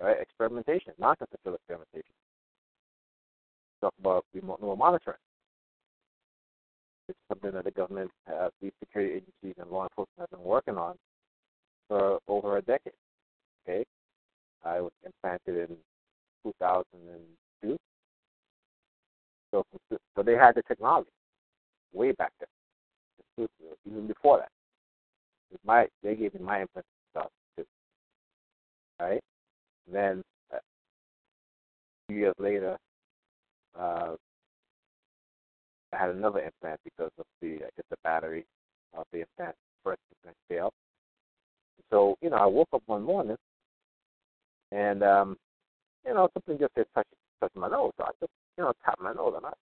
[0.00, 0.20] right?
[0.20, 2.14] Experimentation, just the experimentation.
[3.80, 5.18] Talk about remote neural monitoring.
[7.08, 10.76] It's something that the government, uh, these security agencies, and law enforcement have been working
[10.76, 10.94] on
[11.88, 12.92] for over a decade.
[13.68, 13.84] Okay,
[14.64, 15.76] I was implanted in
[16.44, 17.76] 2002,
[19.50, 19.64] so
[20.16, 21.10] so they had the technology
[21.92, 23.48] way back then,
[23.86, 24.48] even before that.
[25.64, 27.64] My they gave me my implant stuff too.
[29.00, 29.20] And
[29.92, 30.22] then
[30.52, 30.60] uh, a
[32.08, 32.76] few years later,
[33.78, 34.14] uh,
[35.92, 38.44] I had another implant because of the I guess the battery
[38.94, 40.72] of the implant first implant failed.
[41.90, 43.36] So, you know, I woke up one morning
[44.72, 45.36] and, um,
[46.06, 47.92] you know, something just had touched, my nose.
[47.98, 49.52] So I just, you know, tapped my nose and I,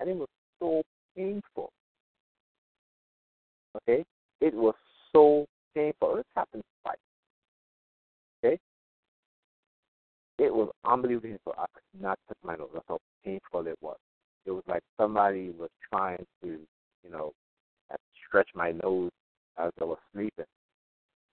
[0.00, 0.28] and it was
[0.60, 0.82] so
[1.16, 1.72] painful.
[3.76, 4.04] Okay?
[4.40, 4.74] It was
[5.12, 6.16] so painful.
[6.16, 6.96] This happened twice.
[8.44, 8.58] Okay?
[10.38, 11.54] It was unbelievable.
[11.56, 12.68] I could not touch my nose.
[12.74, 13.96] That's how painful it was.
[14.44, 17.32] It was like somebody was trying to, you know,
[18.26, 19.10] stretch my nose
[19.58, 20.44] as I was sleeping.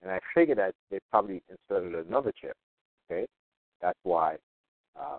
[0.10, 2.56] And I figure that they probably inserted another chip.
[3.06, 3.28] Okay,
[3.80, 4.38] that's why,
[5.00, 5.18] uh,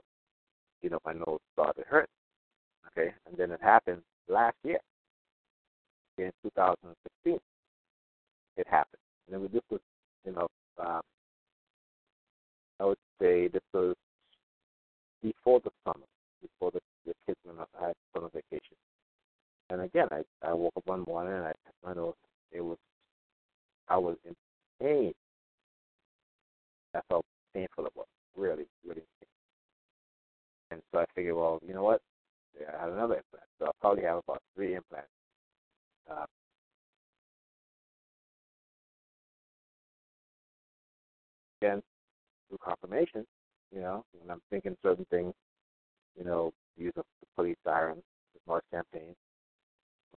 [0.83, 2.09] you know, my nose started hurting.
[2.89, 4.81] Okay, and then it happened last year
[6.19, 7.39] in 2016.
[8.57, 9.81] It happened, and then this was,
[10.27, 10.49] you know,
[10.85, 11.03] um,
[12.81, 13.95] I would say this was
[15.23, 16.07] before the summer,
[16.43, 18.77] before the, the kids went on, I had summer vacation.
[19.69, 21.53] And again, I I woke up one morning and I,
[21.85, 22.15] my nose
[22.51, 22.79] it was
[23.89, 24.35] I was in
[24.81, 25.13] pain.
[26.93, 27.23] That's how
[27.55, 28.07] painful it was.
[28.37, 29.03] Really, really.
[30.71, 32.01] And so I figured, well, you know what?
[32.59, 33.47] I had another implant.
[33.59, 35.09] So I'll probably have about three implants.
[36.11, 36.27] Uh,
[41.61, 41.83] again,
[42.49, 43.25] through confirmation,
[43.73, 45.33] you know, when I'm thinking certain things,
[46.19, 48.03] you know, use of the police siren,
[48.35, 49.15] the March campaign,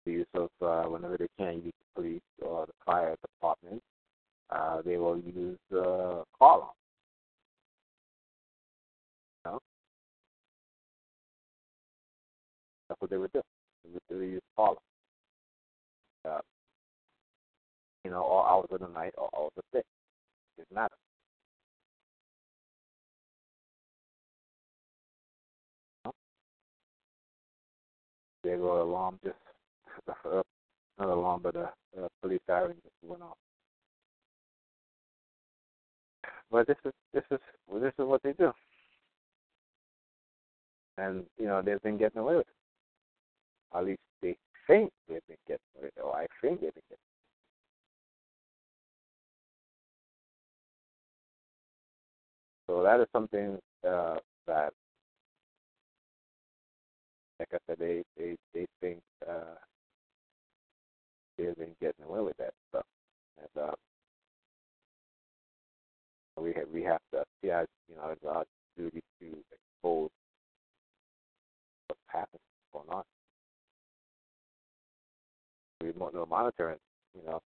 [0.06, 3.82] the use of uh, whenever they can use the police or the fire department,
[4.52, 6.76] uh, they will use uh, call.
[9.46, 9.60] You know?
[12.90, 13.42] That's what they would do.
[14.10, 14.78] They would, use call.
[16.28, 16.40] Uh,
[18.04, 19.84] you know, all hours of the night, all hours of the day.
[20.58, 20.96] It doesn't matter.
[28.44, 29.36] They go alarm just
[30.98, 33.38] not alarm, but a, a police siren just went off.
[36.52, 37.40] But this is this is
[37.82, 38.52] this is what they do,
[40.98, 43.78] and you know they've been getting away with it.
[43.78, 44.36] At least they
[44.68, 46.98] think they've been getting away with it, or I think they've been getting.
[52.68, 54.74] So that is something uh, that
[57.40, 59.56] like I said, they they they think uh,
[61.38, 62.86] they've been getting away with that stuff,
[63.40, 63.72] and uh,
[66.38, 68.46] we have we have to yeah you know it's our
[68.78, 70.10] duty to expose
[71.88, 73.04] what's happening, what's going on.
[75.84, 76.78] Remote neural monitoring,
[77.16, 77.42] you know,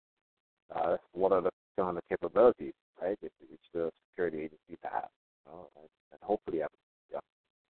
[0.75, 2.73] uh, what are the some of capabilities,
[3.03, 3.17] right?
[3.21, 3.33] Which
[3.73, 5.09] the security agencies have,
[5.47, 6.69] you know, and, and hopefully I'm,
[7.15, 7.21] I'm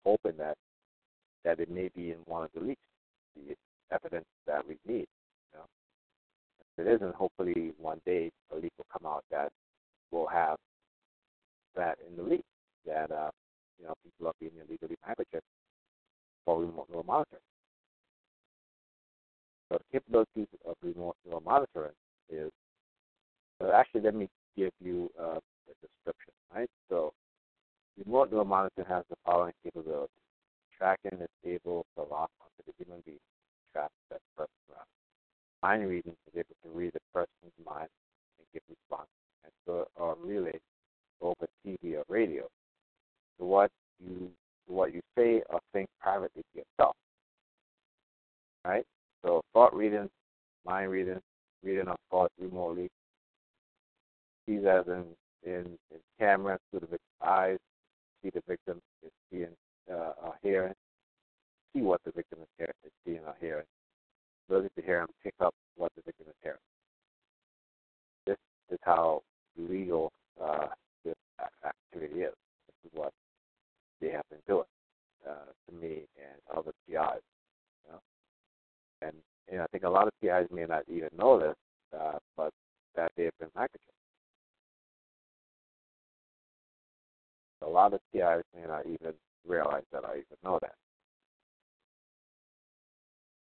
[0.05, 0.55] hoping that
[1.43, 2.81] that it may be in one of the leaks,
[3.35, 3.55] the
[3.91, 5.07] evidence that we need.
[5.53, 5.65] You know?
[6.77, 9.51] If it isn't, hopefully one day a leak will come out that
[10.11, 10.57] will have
[11.75, 12.43] that in the leak,
[12.85, 13.29] that uh,
[13.79, 15.41] you know people are being illegally microchipped
[16.45, 17.41] for remote neural monitoring.
[19.69, 21.95] So the capabilities of remote neural monitoring
[22.29, 22.51] is
[23.63, 26.69] uh, actually let me give you uh, a description, right?
[26.89, 27.13] So
[27.97, 30.09] remote neural monitoring has the following capabilities
[30.81, 33.21] tracking is able to lock onto the human being,
[33.71, 34.89] track that person around.
[35.61, 37.89] Mind reading is able to read the person's mind
[38.39, 39.09] and give response,
[39.43, 40.59] and so or relay
[41.21, 42.43] over TV or radio
[43.39, 43.71] to what
[44.03, 44.31] you
[44.67, 46.95] to what you say or think privately to yourself.
[48.65, 48.85] Right?
[49.23, 50.09] So thought reading,
[50.65, 51.19] mind reading,
[51.63, 52.89] reading of thoughts remotely.
[54.45, 55.05] Sees as in,
[55.43, 57.57] in, in camera through the victim's eyes,
[58.21, 59.55] see the victim is seeing
[59.91, 60.73] uh, are hearing,
[61.73, 63.65] see what the victim is, hearing, is seeing or hearing,
[64.47, 66.57] ability to hear and pick up what the victim is hearing.
[68.25, 68.37] This
[68.71, 69.21] is how
[69.57, 70.11] legal
[70.41, 70.67] uh,
[71.65, 72.33] activity is.
[72.67, 73.13] This is what
[73.99, 74.65] they have been doing
[75.27, 77.21] uh, to me and other PIs.
[77.85, 77.99] You know?
[79.01, 79.13] And
[79.51, 81.55] you know, I think a lot of PIs may not even know this,
[81.97, 82.51] uh, but
[82.95, 83.97] that they've been microchipped.
[87.63, 89.13] A lot of PIs may not even
[89.47, 90.73] realize that I even know that.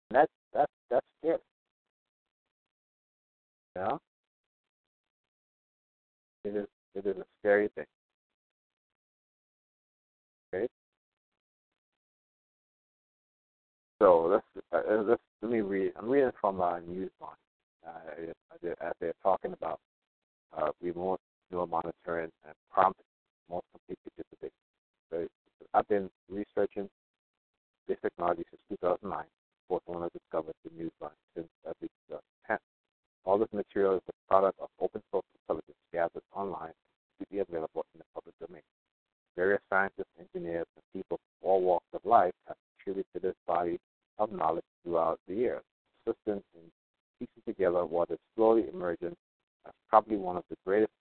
[0.09, 0.71] And that's that's
[1.23, 1.41] that's.
[3.75, 3.99] You know?
[6.45, 7.85] It is it is a scary thing.
[10.53, 10.67] Okay.
[13.99, 15.93] So let's uh, let's let me read.
[15.97, 17.39] I'm reading from uh, Newsline.
[17.85, 18.31] Uh,
[18.81, 19.79] as they're talking about
[20.57, 21.19] uh, remote
[21.51, 22.99] neural monitoring and prompt
[23.49, 24.51] most complete participation.
[25.11, 25.27] So
[25.73, 26.89] I've been researching
[27.87, 29.23] this technology since 2009.
[29.67, 32.57] Fourth one I discovered the Newsline since at least 2010.
[33.25, 36.73] All this material is the product of open source intelligence gathered online
[37.19, 38.61] to be available in the public domain.
[39.35, 43.79] Various scientists, engineers, and people from all walks of life have contributed to this body
[44.19, 45.63] of knowledge throughout the years,
[46.05, 46.71] assisting in
[47.19, 49.15] piecing together what is slowly emerging
[49.65, 50.91] as probably one of the greatest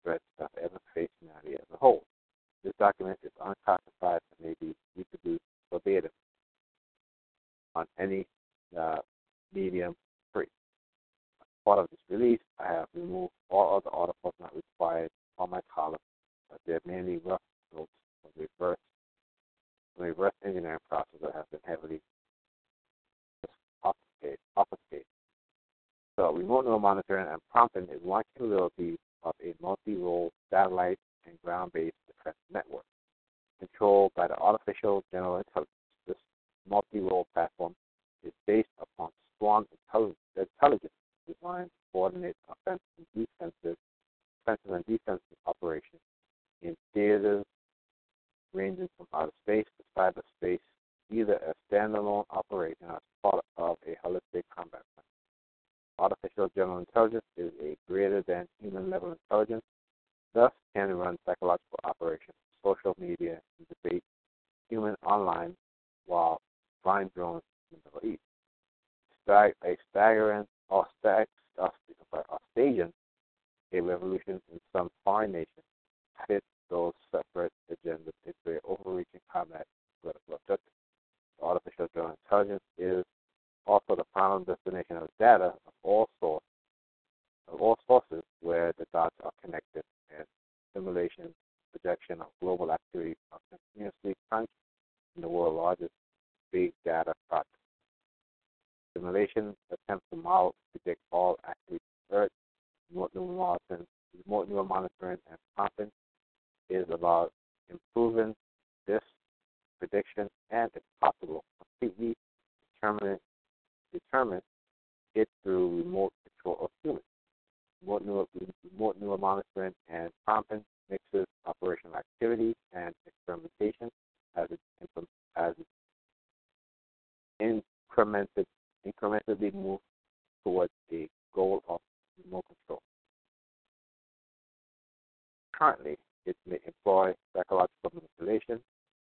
[135.65, 135.97] Currently,
[136.27, 138.61] it may employ psychological manipulation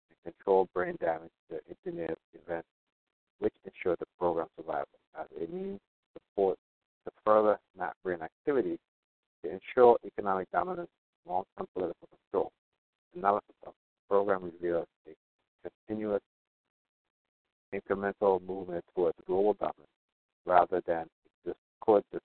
[0.09, 2.69] and control brain damage to engineer events
[3.41, 4.87] which ensure the program survival
[5.19, 5.81] as a means
[6.15, 6.57] to support
[7.07, 8.79] to further map brain activity
[9.43, 10.91] to ensure economic dominance
[11.27, 12.53] and long-term political control.
[13.17, 16.23] Analysis of the program reveals a continuous
[17.75, 19.89] incremental movement towards global dominance
[20.47, 21.07] rather than
[21.45, 22.23] just coexistence,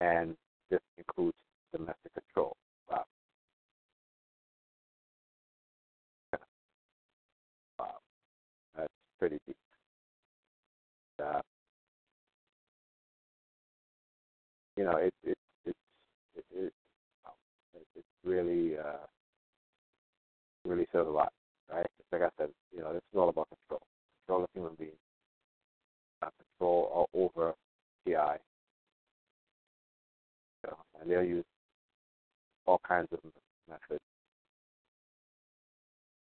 [0.00, 0.34] and
[0.68, 1.36] this includes
[1.72, 2.56] domestic control.
[9.18, 9.56] Pretty deep.
[11.22, 11.40] Uh,
[14.76, 15.74] you know, it, it, it,
[16.54, 16.72] it,
[17.74, 19.06] it, really, uh,
[20.64, 21.32] really says a lot,
[21.72, 21.86] right?
[22.12, 23.82] Like I said, you know, this is all about control.
[24.26, 24.92] Control of human beings.
[26.22, 27.54] Uh, control over
[30.68, 31.44] know, and they'll use
[32.66, 33.18] all kinds of
[33.68, 34.00] methods.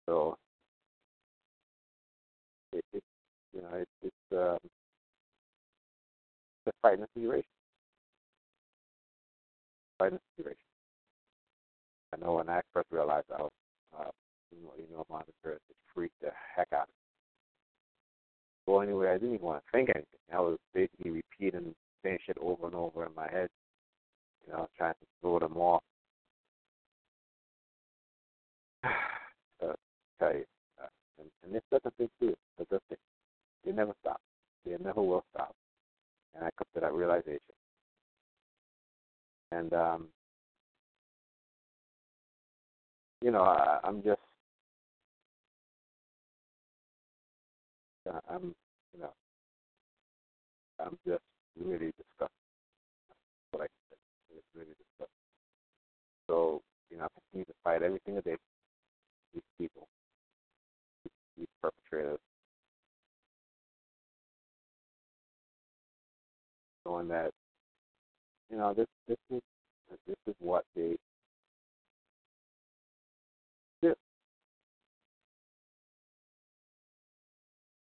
[0.06, 0.36] So
[2.72, 3.02] it, it
[3.54, 4.58] you know, it, it's um,
[6.64, 7.48] it's a fighting situation.
[9.98, 10.58] Fighting situation.
[12.12, 13.52] I know when I first realized I was,
[13.98, 14.10] uh,
[14.50, 15.60] you know, you know, monitor it
[15.94, 16.94] freaked the heck out of me.
[18.66, 20.06] Go anywhere, I didn't even want to think anything.
[20.32, 21.74] I was basically repeating the
[22.08, 23.48] same shit over and over in my head,
[24.46, 25.82] you know, trying to throw them off.
[30.18, 30.44] tell you,
[31.44, 32.34] and, this doesn't thing too.
[32.58, 32.98] It's a thing.
[33.64, 34.20] They never stop.
[34.64, 35.54] They never will stop.
[36.34, 37.40] And I come to that realization.
[39.50, 40.08] And um,
[43.22, 44.20] you know, I, I'm just,
[48.28, 48.54] I'm,
[48.94, 49.12] you know,
[50.80, 51.22] I'm just
[51.56, 52.28] really disgusted.
[53.52, 53.98] What I said,
[54.36, 55.22] it's really disgusting.
[56.28, 58.36] So, you know, I continue to fight every single day.
[59.34, 59.86] These people,
[61.62, 62.18] perpetrators,
[66.84, 67.30] knowing that,
[68.50, 69.42] you know, this this is
[70.06, 70.96] this is what they.
[73.80, 73.94] This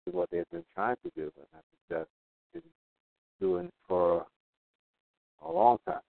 [0.08, 2.10] is what they've been trying to do, I think that's
[2.54, 2.62] been
[3.40, 4.26] doing for
[5.46, 6.00] a long time.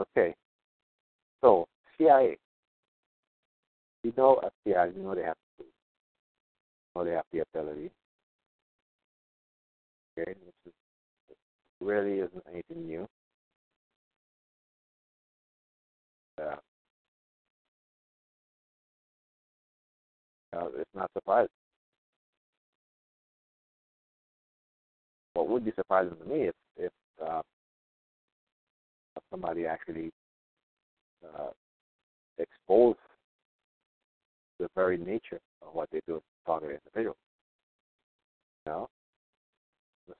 [0.00, 0.34] Okay.
[1.40, 1.66] So
[1.98, 2.36] CIA.
[4.02, 5.64] You know FBI, you know they have to
[6.96, 7.90] know they have the ability.
[10.18, 10.72] Okay, which is
[11.80, 13.06] really isn't anything new.
[16.38, 16.56] Yeah.
[20.56, 21.48] uh, it's not surprising.
[25.34, 26.92] What would be surprising to me if if
[27.24, 27.42] uh,
[29.30, 30.10] somebody actually
[31.24, 31.50] uh,
[32.38, 32.98] exposed
[34.58, 37.16] the very nature of what they do to target individuals.
[38.66, 38.88] You know,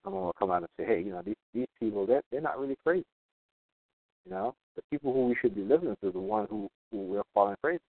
[0.03, 2.59] someone will come out and say, "Hey, you know, these these people, they're they're not
[2.59, 3.05] really crazy.
[4.25, 7.23] You know, the people who we should be listening to, the one who who we're
[7.35, 7.81] falling crazy.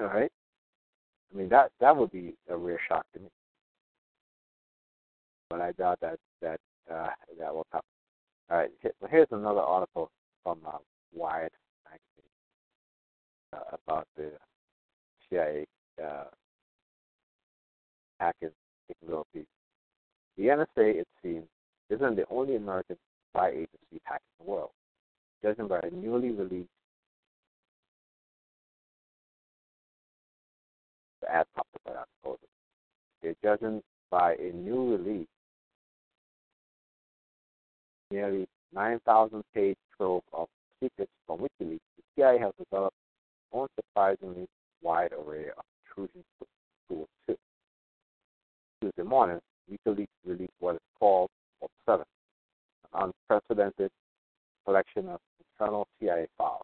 [0.00, 0.30] All right.
[1.32, 3.28] I mean, that that would be a rare shock to me.
[5.48, 6.60] But I doubt that that
[6.90, 7.08] uh,
[7.38, 7.86] that will happen.
[8.50, 8.70] All right.
[9.10, 10.10] Here's another article
[10.42, 10.78] from uh,
[11.14, 11.50] Wired
[11.84, 12.30] magazine
[13.52, 14.32] uh, about the
[15.28, 15.66] CIA
[16.02, 16.24] uh,
[18.18, 18.50] hacking
[18.88, 19.46] capabilities.
[20.36, 21.44] The NSA, it seems,
[21.90, 22.96] isn't the only American
[23.30, 24.70] spy agency hacking the world.
[25.42, 26.68] Judging by a newly released
[31.22, 32.38] the ad popped up I suppose.
[33.22, 35.28] They're judging by a new release
[38.12, 40.46] nearly 9,000 page trove of
[40.80, 41.80] secrets from WikiLeaks.
[41.96, 42.96] The CIA has developed
[43.52, 44.46] an unsurprisingly
[44.82, 46.22] wide array of intrusion
[46.88, 47.36] tools too.
[48.80, 49.38] Tuesday morning,
[49.70, 52.04] WikiLeaks released what is called Vault 7,
[52.94, 53.90] an unprecedented
[54.64, 56.62] collection of internal CIA files.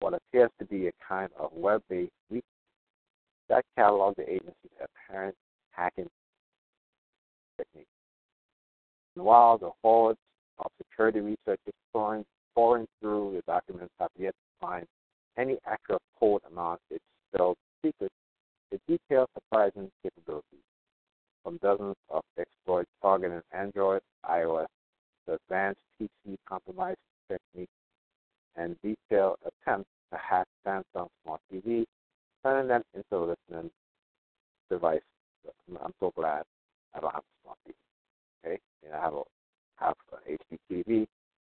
[0.00, 2.44] What appears to be a kind of web-based leak
[3.48, 5.34] that catalogs the agency's apparent
[5.70, 6.08] hacking
[7.56, 7.88] techniques.
[9.14, 10.18] While the hordes
[10.58, 14.86] of security researchers pouring, pouring through the documents have yet to find
[15.38, 18.14] any actual code among its spelled secrets,
[18.70, 20.64] it details surprising capabilities
[21.42, 24.66] from dozens of exploits targeting Android, iOS,
[25.26, 26.96] the advanced PC compromise
[27.28, 27.68] technique,
[28.56, 31.84] and detailed attempts to hack Samsung Smart TV,
[32.42, 33.70] turning them into listening
[34.70, 35.02] devices.
[35.82, 36.42] I'm so glad
[36.94, 37.74] I don't have a smart TV.
[38.44, 39.22] Okay, and I have a
[39.76, 41.06] have an HD TV,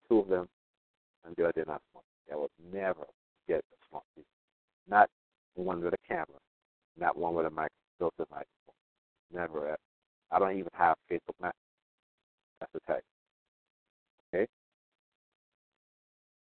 [0.07, 0.47] two of them,
[1.25, 2.05] and the other not smart.
[2.31, 3.05] I would never
[3.47, 4.23] get a smart TV,
[4.89, 5.09] not
[5.55, 6.39] one with a camera,
[6.97, 8.47] not one with a mic, filter microphone.
[9.33, 9.77] Never ever.
[10.31, 11.35] I don't even have Facebook.
[11.41, 13.01] That's the tag.
[14.33, 14.47] Okay?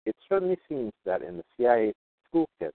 [0.06, 1.94] It certainly seems that in the CIA
[2.34, 2.72] toolkit,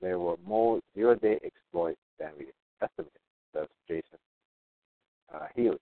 [0.00, 2.46] there were more zero day exploits than we
[2.82, 3.12] estimated,
[3.54, 4.18] That's Jason
[5.32, 5.78] uh, Healey,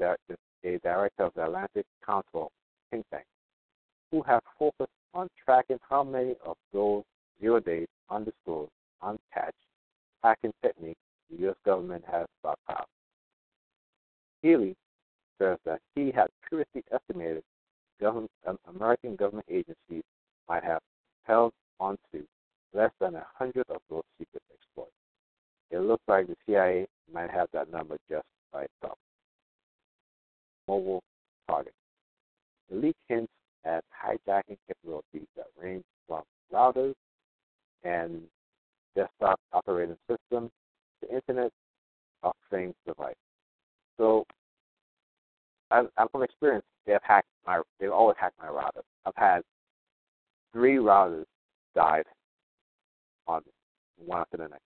[0.00, 0.16] a,
[0.64, 2.50] a director of the Atlantic Council
[2.90, 3.24] think tank,
[4.10, 7.02] who have focused on tracking how many of those
[7.40, 8.70] zero days undisclosed,
[9.02, 9.54] unpatched
[10.22, 11.56] hacking techniques the U.S.
[11.64, 12.84] government has stockpiled.
[14.42, 14.74] Healey
[15.38, 17.42] says that he had previously estimated
[18.00, 20.02] government, um, American government agencies
[20.48, 20.80] might have
[21.24, 22.24] held onto
[22.72, 24.92] less than a hundred of those secret exploits.
[25.70, 28.98] It looks like the CIA might have that number just by itself.
[30.68, 31.02] Mobile
[31.48, 31.72] target.
[32.70, 33.32] The leak hints
[33.64, 36.94] at hijacking capabilities that range from routers
[37.82, 38.22] and
[38.94, 40.50] desktop operating systems
[41.02, 41.50] to Internet
[42.22, 43.14] of Things device.
[43.96, 44.24] So,
[45.70, 46.64] I'm, I'm from experience.
[46.86, 47.60] They've hacked my.
[47.80, 48.82] They've always hacked my router.
[49.04, 49.42] I've had
[50.52, 51.24] three routers
[51.74, 52.04] died
[53.26, 53.42] on
[54.04, 54.62] one after the next.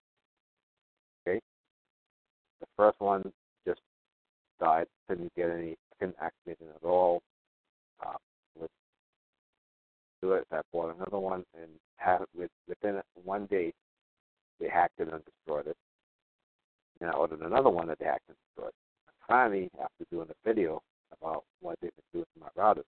[1.26, 1.40] Okay.
[2.60, 3.32] The first one
[3.66, 3.80] just
[4.60, 4.86] died.
[5.08, 5.76] Couldn't get any.
[6.02, 7.22] Couldn't activate it all.
[8.04, 8.16] Uh,
[8.58, 8.70] with
[10.20, 10.44] do it.
[10.50, 13.72] I bought another one and have with within one day
[14.58, 15.76] they hacked it and destroyed it.
[17.00, 18.72] And I ordered another one that they hacked and destroyed.
[19.06, 20.82] And finally, after doing a video
[21.20, 22.82] about what they could do to my router,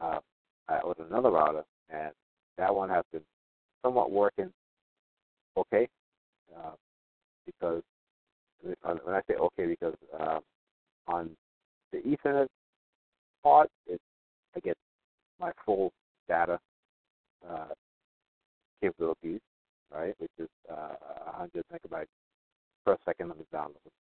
[0.00, 0.20] uh,
[0.68, 2.12] I ordered another router, and
[2.56, 3.22] that one has been
[3.82, 4.52] somewhat working
[5.56, 5.88] okay.
[6.56, 6.76] Uh,
[7.46, 7.82] because
[8.62, 10.38] when I say okay, because uh,
[11.08, 11.30] on
[11.92, 12.48] the Ethernet
[13.42, 14.00] part, it
[14.56, 14.76] I get
[15.40, 15.92] my full
[16.28, 16.58] data
[17.48, 17.74] uh,
[18.80, 19.40] capabilities,
[19.92, 20.94] right, which is uh,
[21.26, 22.06] 100 megabytes
[22.84, 23.92] per second on the download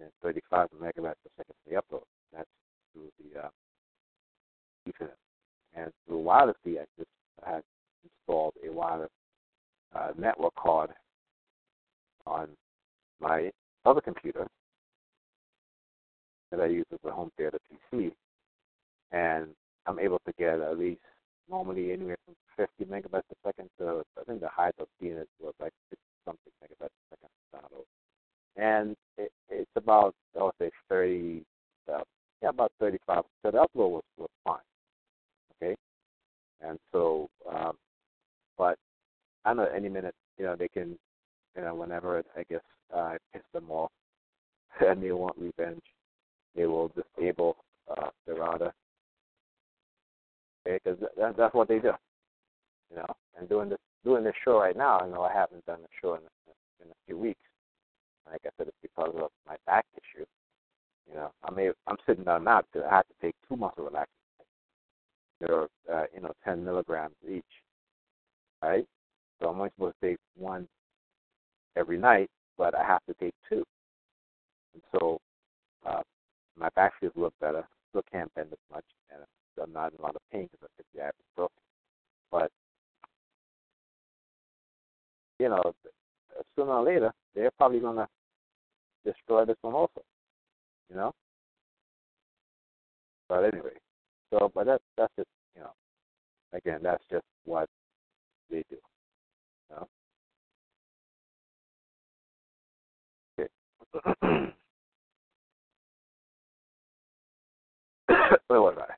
[0.00, 2.02] and 35 megabytes per second for the upload.
[2.32, 2.48] That's
[2.92, 3.48] through the uh,
[4.88, 5.16] Ethernet.
[5.74, 7.10] And through wireless I just
[7.44, 7.62] had
[8.04, 9.10] installed a wireless
[9.94, 10.90] uh, network card
[12.26, 12.48] on
[13.20, 13.50] my
[13.84, 14.46] other computer
[16.50, 17.58] that I use as a home theater
[17.92, 18.12] PC,
[19.12, 19.48] and
[19.86, 21.00] I'm able to get at least
[21.48, 22.34] normally anywhere from
[22.78, 23.68] 50 megabytes per second.
[23.78, 27.30] To I think the highest I've seen it was like 60 something megabytes per second.
[27.54, 27.84] Download,
[28.56, 31.42] and it, it's about I would say 30,
[31.92, 32.00] uh,
[32.42, 33.24] yeah, about 35.
[33.42, 34.58] So the upload was was fine,
[35.56, 35.76] okay,
[36.60, 37.76] and so um,
[38.58, 38.76] but
[39.44, 40.98] I know any minute you know, they can,
[41.56, 42.60] you know, whenever I guess
[42.94, 43.90] uh, I piss them off.
[44.78, 45.80] And they want revenge,
[46.56, 47.56] they will disable
[47.90, 48.72] uh, the router.
[50.66, 51.92] Okay, because that, that's what they do.
[52.90, 55.80] You know, and doing this doing this show right now, I know, I haven't done
[55.82, 56.20] the show in,
[56.82, 57.40] in a few weeks.
[58.30, 60.24] Like I said, it's because of my back issue.
[61.08, 63.88] You know, I may I'm sitting down now because I have to take two muscle
[63.88, 64.06] relaxers.
[65.40, 67.44] They're uh, you know 10 milligrams each,
[68.62, 68.86] right?
[69.40, 70.66] So I'm only supposed to take one
[71.76, 73.64] every night, but I have to take two.
[74.74, 75.20] And so
[75.84, 76.02] uh,
[76.58, 77.66] my back feels a little better.
[77.90, 79.22] Still can't bend as much, and
[79.62, 81.48] I'm not in a lot of pain because I took the ibuprofen.
[82.30, 82.50] But
[85.38, 85.62] you know,
[86.56, 88.08] sooner or later, they're probably to
[89.04, 90.02] destroy this one also.
[90.90, 91.12] You know.
[93.28, 93.76] But anyway,
[94.30, 95.72] so but that's that's just you know,
[96.52, 97.68] again that's just what
[98.50, 98.76] they do.
[99.70, 99.88] You know?
[103.38, 103.48] Okay.
[108.46, 108.94] Where was I?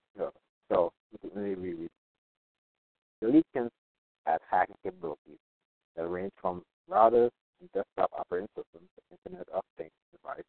[0.71, 0.93] So
[1.23, 1.91] let me reread.
[3.21, 3.71] The lead can
[4.27, 5.39] have hacking capabilities
[5.99, 7.31] that range from routers
[7.61, 10.45] and desktop operating systems to Internet of Things devices,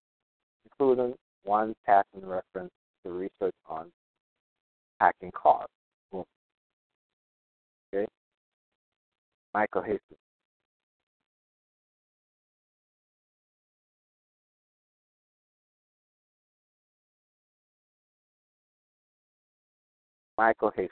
[0.66, 2.72] including one passing reference
[3.04, 3.92] to research on
[5.00, 5.68] hacking cars.
[6.12, 6.24] Boom.
[7.94, 8.06] Okay.
[9.54, 10.20] Michael Hastings.
[20.38, 20.92] Michael Hastings,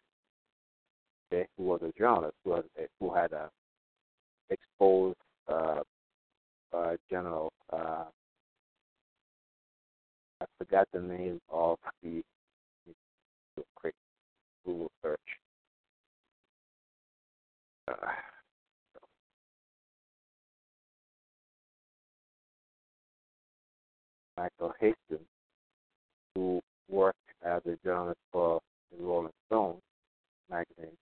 [1.31, 2.63] okay, who was a journalist who had,
[2.99, 3.47] who had uh,
[4.49, 5.17] exposed
[5.47, 5.81] uh,
[6.73, 7.51] uh, General.
[7.71, 8.05] Uh,
[10.41, 12.21] I forgot the name of the
[13.75, 13.95] quick
[14.65, 15.19] Google search.
[17.87, 17.93] Uh,
[24.37, 25.27] Michael Hastings,
[26.35, 28.59] who worked as a journalist for
[28.91, 29.77] the Rolling Stone
[30.49, 30.95] magazine.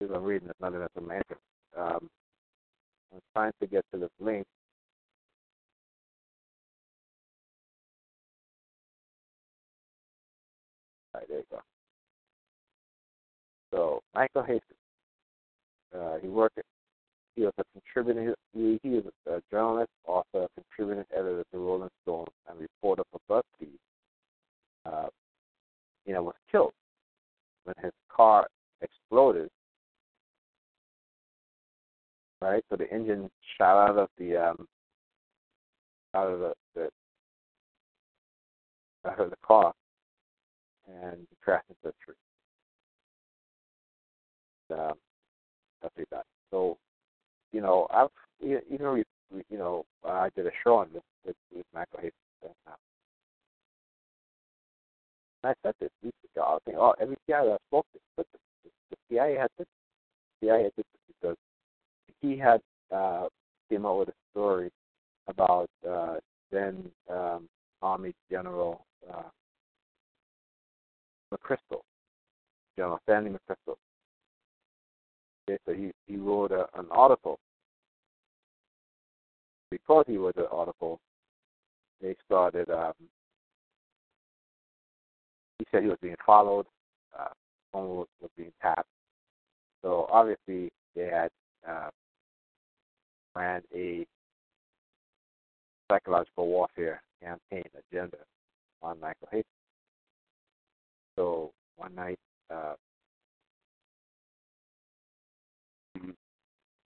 [0.00, 0.10] Right.
[0.14, 1.36] I'm reading another information.
[1.76, 2.08] Um,
[3.12, 4.46] I'm trying to get to this link.
[11.14, 11.60] All right, there you go.
[13.72, 14.62] So Michael Hastings,
[15.98, 16.60] uh, he worked.
[17.34, 18.34] He was a contributing.
[18.52, 23.20] He, he is a journalist, author, contributing editor to Rolling Stone, and reporter for
[23.60, 23.78] BuzzFeed.
[24.86, 25.08] Uh,
[26.06, 26.72] you know, was killed
[27.64, 28.46] when his car
[28.80, 29.50] exploded
[32.40, 32.64] right?
[32.70, 34.66] So the engine shot out of the um,
[36.14, 36.90] out of the, the
[39.08, 39.72] out of the car
[40.86, 42.14] and crashed into a tree.
[44.70, 44.94] Um,
[45.82, 46.24] that's what that.
[46.50, 46.76] So,
[47.52, 48.08] you know, I've
[48.42, 49.04] even
[49.50, 52.12] you know I did a show on this with, with Michael Hayes.
[52.42, 52.52] And
[55.44, 56.42] I said this weeks ago.
[56.44, 59.48] I was thinking, oh, every CIA I spoke to, but the, the, the CIA had
[59.58, 59.66] this.
[60.40, 61.36] The CIA had this because
[62.20, 62.60] he had
[62.94, 63.26] uh,
[63.70, 64.70] came out with a story
[65.28, 66.16] about uh,
[66.50, 67.48] then um,
[67.82, 69.22] Army General uh,
[71.32, 71.80] McChrystal,
[72.76, 73.76] General Stanley McChrystal.
[75.48, 77.38] Okay, so he, he wrote a, an article.
[79.70, 80.98] Because he wrote the article,
[82.00, 82.70] they started.
[82.70, 82.92] Um,
[85.58, 86.64] he said he was being followed.
[87.18, 87.28] Uh,
[87.72, 88.88] phone was, was being tapped.
[89.82, 91.30] So obviously they had
[91.68, 91.90] uh,
[93.34, 94.06] ran a
[95.90, 98.18] psychological warfare campaign agenda
[98.82, 99.44] on Michael Hastings.
[101.16, 102.18] So one night,
[102.52, 102.74] uh,
[105.94, 106.00] he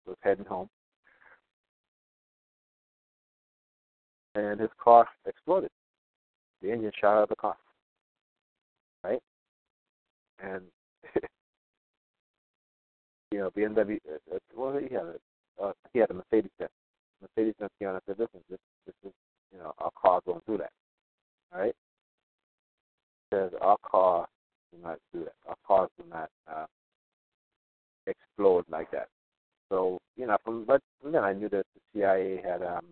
[0.06, 0.70] was heading home,
[4.60, 5.70] and his car exploded.
[6.62, 7.56] The engine shot out of the car,
[9.04, 9.22] right?
[10.44, 10.64] And
[13.32, 14.00] you know, BMW.
[14.08, 15.16] Uh, uh well, he had a,
[15.64, 16.72] uh, he had a Mercedes Benz.
[17.22, 19.14] Mercedes Benz came on and said, "Listen, this this is
[19.54, 20.72] you know our car going through that,
[21.54, 21.76] right?"
[23.34, 24.28] Says our car
[24.74, 25.36] do not do that.
[25.48, 26.66] Our cars do not uh,
[28.08, 29.08] explode like that.
[29.70, 32.88] So you know, from but then I knew that the CIA had um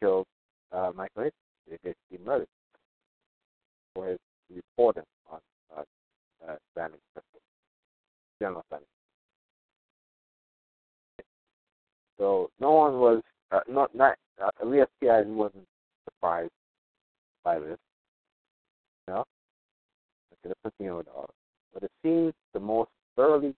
[0.00, 0.26] killed
[0.72, 1.30] uh, Michael Hitchens.
[1.68, 2.48] They basically murdered
[3.94, 4.18] for his
[4.54, 5.40] reporting on
[5.76, 5.82] uh,
[6.46, 6.98] uh, Stanley
[8.40, 8.86] General Stanley.
[12.18, 15.66] So no one was uh, not not uh, Elias CIA wasn't
[16.04, 16.50] surprised
[17.44, 17.78] by this.
[19.08, 19.24] Know,
[20.32, 21.30] I could have continued all.
[21.72, 23.54] But it seems the most thoroughly,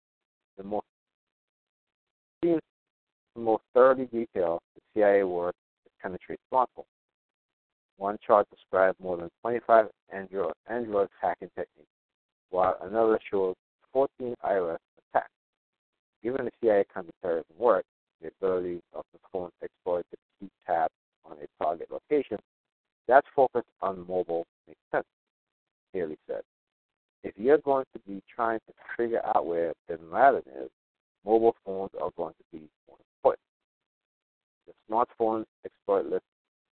[0.57, 0.87] the most
[2.43, 2.61] seems
[3.35, 5.59] the most thoroughly detailed the CIA worked
[5.97, 6.85] to penetrate smartphones.
[7.99, 11.89] One chart described more than 25 Android, Android hacking techniques,
[12.51, 13.55] while another showed
[13.93, 15.31] 14 iOS attacks.
[16.23, 17.85] Given the CIA counterterrorism work,
[18.21, 20.93] the ability of the phone exploit to keep tabs
[21.25, 22.39] on a target location,
[23.09, 25.07] that focus on mobile makes sense,
[25.93, 26.43] Haley said.
[27.23, 30.71] If you're going to be trying to figure out where Bin Laden is,
[31.25, 33.46] mobile phones are going to be more important.
[34.67, 36.25] The smartphone exploit list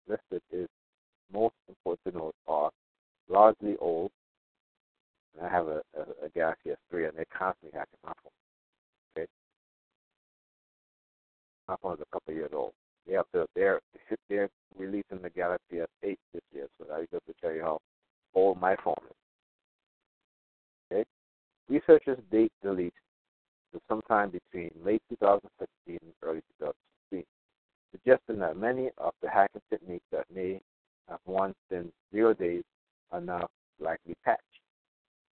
[0.08, 0.68] listed is
[1.32, 2.70] most important to note are
[3.28, 4.10] largely old.
[5.36, 8.32] And I have a, a, a Galaxy S3 and they're constantly hacking my phone.
[9.16, 9.26] Okay.
[11.68, 12.72] My phone is a couple years old.
[13.06, 13.80] They have to they're
[14.28, 17.78] they're releasing the Galaxy S8 this year, so that goes to tell you how
[18.34, 19.16] old my phone is.
[20.92, 21.04] Okay.
[21.68, 22.94] Researchers date the leak
[23.72, 26.74] to sometime between late 2016 and early 2016,
[27.92, 30.60] suggesting that many of the hacking techniques that may
[31.08, 32.62] have once been zero days
[33.10, 33.48] are now
[33.80, 34.42] likely patched.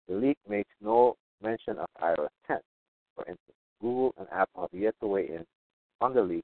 [0.07, 2.59] The leak makes no mention of iOS 10.
[3.15, 5.45] For instance, Google and Apple have yet to weigh in
[6.01, 6.43] on the leak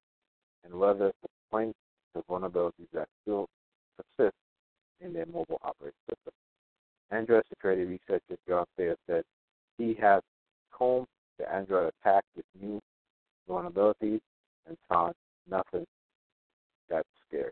[0.64, 1.76] and whether to point
[2.16, 3.47] to vulnerabilities that still
[3.97, 4.36] persist
[5.01, 6.34] in their mobile operating system.
[7.12, 9.24] Android security researcher Jon Sawyer said
[9.78, 10.22] he has
[10.72, 12.80] combed the Android attack with new
[13.49, 14.20] vulnerabilities
[14.68, 15.14] and found
[15.49, 15.86] nothing
[16.89, 17.51] that's scary.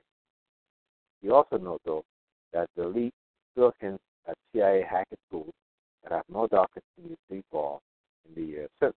[1.22, 2.06] He also noted, though,
[2.54, 3.14] that the leak
[3.52, 5.54] still hints at CIA hacking tools
[6.04, 7.80] that have no doubt continued to
[8.28, 8.94] in the years since.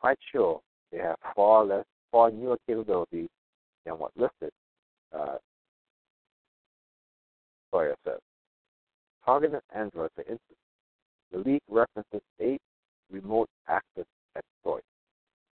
[0.00, 0.60] Quite sure
[0.92, 3.28] they have far less, far newer capabilities
[3.84, 4.52] than what listed,
[5.16, 5.36] uh,
[7.70, 8.18] Sawyer said.
[9.24, 10.40] Targeting Android, for instance,
[11.32, 12.60] the leak references eight
[13.10, 14.86] remote access exploits,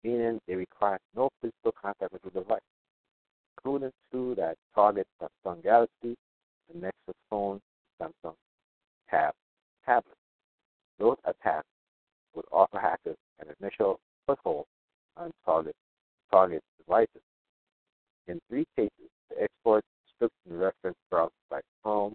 [0.03, 2.61] meaning they require no physical contact with the device,
[3.67, 6.17] including two that target Samsung Galaxy,
[6.73, 7.61] the Nexus phone,
[8.01, 8.35] Samsung
[9.11, 9.35] Tab
[9.85, 10.15] tablet.
[11.01, 11.67] Those attacks
[12.35, 14.67] would offer hackers an initial foothold
[15.17, 15.75] on target
[16.31, 17.23] target devices.
[18.29, 19.83] In three cases, the exploit
[20.15, 22.15] scripts and reference browsers like Chrome,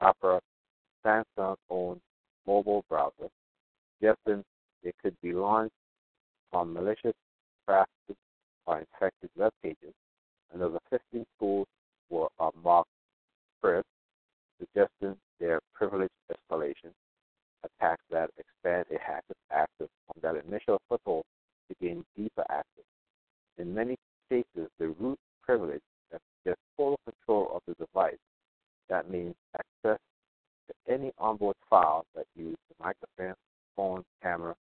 [0.00, 0.40] Opera,
[1.04, 2.00] Samsung-owned
[2.46, 3.30] mobile browser,
[3.98, 4.44] suggesting
[4.84, 5.74] they could be launched
[6.52, 7.14] from malicious
[7.68, 8.14] crafted
[8.66, 9.92] or infected web pages.
[10.54, 11.66] Another 15 schools
[12.10, 12.90] were are marked
[13.60, 13.86] first,
[14.58, 16.92] suggesting their privilege escalation,
[17.64, 21.24] attacks that expand a hacker's access from that initial foothold
[21.68, 22.84] to gain deeper access.
[23.58, 23.96] In many
[24.28, 25.80] cases, the root privilege
[26.44, 28.18] that full control of the device.
[28.88, 29.98] That means access
[30.68, 33.34] to any onboard file that use the microphone,
[33.76, 34.54] phone, camera,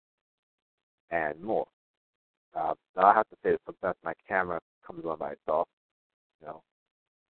[1.09, 1.67] and more.
[2.55, 5.67] Uh, now I have to say that sometimes my camera comes on by itself,
[6.41, 6.61] you know,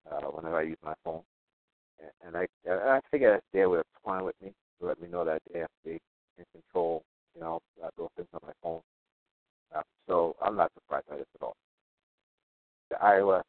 [0.10, 1.22] uh, whenever I use my phone,
[2.00, 5.08] and, and I I figure that's their way of toying with me to let me
[5.08, 6.00] know that they have to be
[6.38, 7.04] in control,
[7.36, 8.82] you know, uh, those things on my phone.
[9.76, 11.56] Uh, so I'm not surprised by this at all.
[12.90, 13.44] The iOS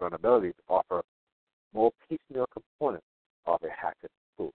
[0.00, 1.02] vulnerabilities offer
[1.72, 3.06] more piecemeal components
[3.46, 4.52] of a hacker's tool.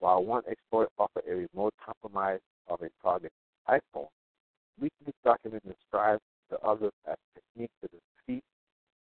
[0.00, 3.32] While one exploit offers a remote compromise of a target
[3.68, 4.08] iPhone,
[4.80, 7.88] weekly document describes the others as techniques to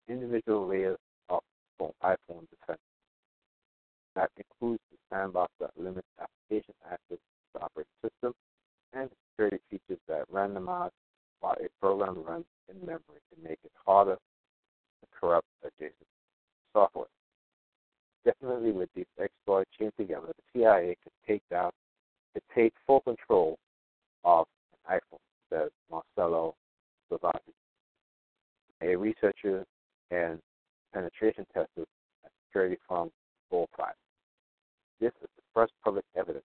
[0.07, 0.97] individual layers
[1.29, 1.41] of
[2.03, 2.79] iPhone defense.
[4.15, 7.19] That includes the sandbox that limits application access to
[7.55, 8.33] the operating system
[8.93, 10.91] and security features that randomize
[11.39, 16.07] while a program runs in memory to make it harder to corrupt adjacent
[16.71, 17.07] software.
[18.23, 21.71] Definitely with these exploits chained together, the CIA could take down,
[22.33, 23.57] could take full control
[24.23, 24.45] of
[24.87, 25.19] an iPhone,
[25.51, 26.55] says Marcello
[27.11, 27.53] Salvati,
[28.81, 29.65] a researcher
[30.13, 30.39] and
[30.93, 31.85] penetration tester
[32.23, 33.09] at security firm
[33.49, 33.93] Bullfrog.
[34.99, 36.45] This is the first public evidence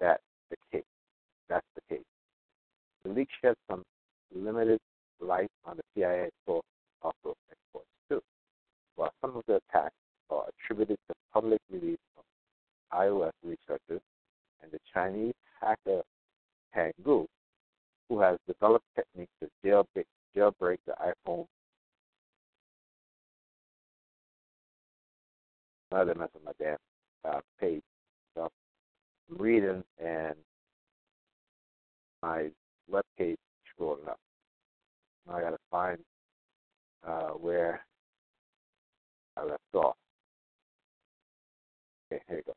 [0.00, 0.20] that
[0.50, 0.84] the case.
[1.48, 2.04] That's the case.
[3.04, 3.82] The leak shed some
[4.34, 4.80] limited
[5.20, 6.64] light on the CIA source
[7.02, 8.22] of those exploits too.
[8.96, 9.94] While some of the attacks
[10.30, 12.24] are attributed to public release of
[12.96, 14.00] iOS researchers
[14.62, 16.02] and the Chinese hacker
[16.74, 17.26] Pangu,
[18.08, 20.04] who has developed techniques to jailbreak,
[20.36, 21.46] jailbreak the iPhone.
[25.94, 26.76] Another mess with my damn
[27.24, 27.80] uh, page.
[28.34, 28.50] So
[29.30, 30.34] I'm reading and
[32.20, 32.48] my
[32.90, 33.38] web page
[33.70, 34.18] scrolling up.
[35.28, 35.98] Now I got to find
[37.06, 37.86] uh, where
[39.36, 39.94] I left off.
[42.12, 42.54] Okay, here you go.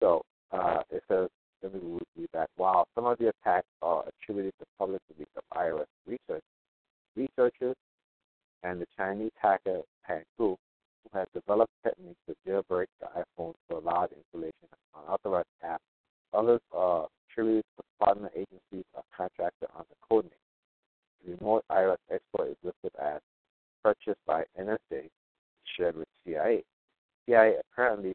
[0.00, 0.22] So
[0.52, 1.28] uh, it says,
[1.62, 1.80] let me
[2.14, 2.50] read that.
[2.56, 6.44] While some of the attacks are attributed to public release of iOS research,
[7.16, 7.76] researchers
[8.64, 10.24] and the Chinese hacker Pan
[11.12, 15.78] has developed techniques to jailbreak the iPhone to allow the installation of unauthorized apps.
[16.32, 20.30] Others uh, are attributed to partner agencies or contracted on under codename.
[21.24, 23.20] The remote iOS exploit is listed as
[23.82, 25.08] purchased by NSA,
[25.76, 26.62] shared with CIA.
[27.26, 28.14] CIA apparently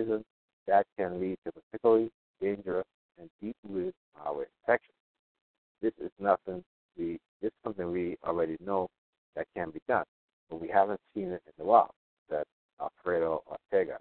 [0.00, 0.24] Compromising
[0.66, 2.86] that can lead to particularly dangerous
[3.18, 4.94] and deep-rooted malware infection.
[5.82, 6.62] This is nothing
[6.96, 8.88] we this is something we already know
[9.34, 10.04] that can be done,
[10.48, 11.90] but we haven't seen it in the wild.
[12.28, 12.46] That
[12.80, 13.98] Alfredo Ortega,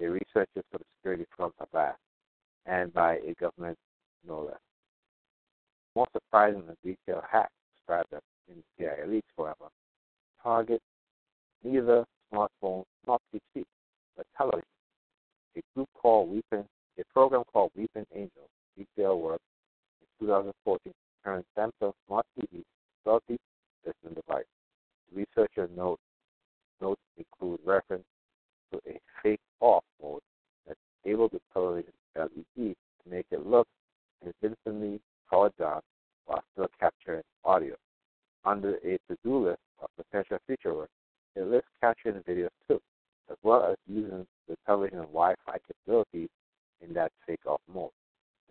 [0.00, 1.98] a researcher for the security firm Avast,
[2.66, 3.78] and by a government
[4.26, 4.60] no less.
[5.94, 8.12] More surprising than detailed hack described
[8.48, 9.68] in CIA leaks, however,
[10.42, 10.82] target
[11.64, 13.64] neither smartphones nor PC,
[14.16, 14.64] but television.
[15.58, 16.64] A group called Weeping,
[17.00, 19.40] a program called Weeping Angel, detailed work
[20.00, 20.92] in 2014
[21.24, 22.62] turned Samsung Smart TV
[23.00, 23.36] stealthy
[23.84, 24.44] listening device.
[25.12, 26.00] Researcher notes
[26.80, 28.04] notes include reference
[28.70, 30.20] to a fake off mode
[30.64, 32.74] that's able to television LED to
[33.10, 33.66] make it look
[34.22, 35.80] convincingly powered down
[36.26, 37.74] while still capturing audio.
[38.44, 40.90] Under a to-do list of potential feature work,
[41.34, 42.80] it lists capturing videos too,
[43.30, 46.28] as well as using the television Wi-Fi capabilities
[46.80, 47.90] in that fake off mode,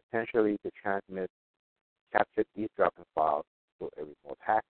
[0.09, 1.29] potentially to transmit
[2.11, 3.45] captured eavesdropping files
[3.79, 4.61] to a remote hacker.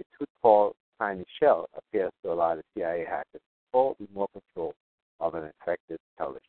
[0.00, 3.40] A tool called Tiny Shell appears to allow the CIA hackers
[3.72, 4.74] full remote control
[5.20, 6.42] of an infected television,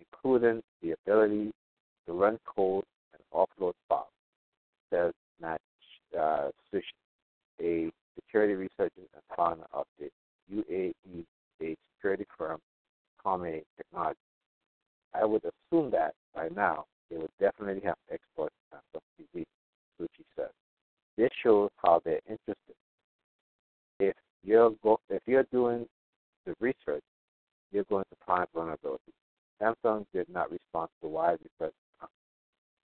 [0.00, 1.52] including the ability
[2.06, 4.06] to run code and offload files,
[4.90, 5.60] says Matt
[6.18, 6.82] uh, Suiche,
[7.60, 10.10] a security researcher and founder of the
[10.52, 12.60] UAE-based security firm
[13.24, 14.18] Comae Technology.
[15.14, 19.44] I would assume that by now they would definitely have exploits on Samsung TV,
[20.00, 20.46] Suiche says.
[20.46, 20.52] Uh,
[21.16, 22.74] this shows how they're interested.
[24.00, 25.86] If you're go- if you're doing
[26.44, 27.04] the research,
[27.72, 29.14] you're going to find vulnerabilities.
[29.60, 31.72] Samsung did not respond to why because
[32.02, 32.06] uh,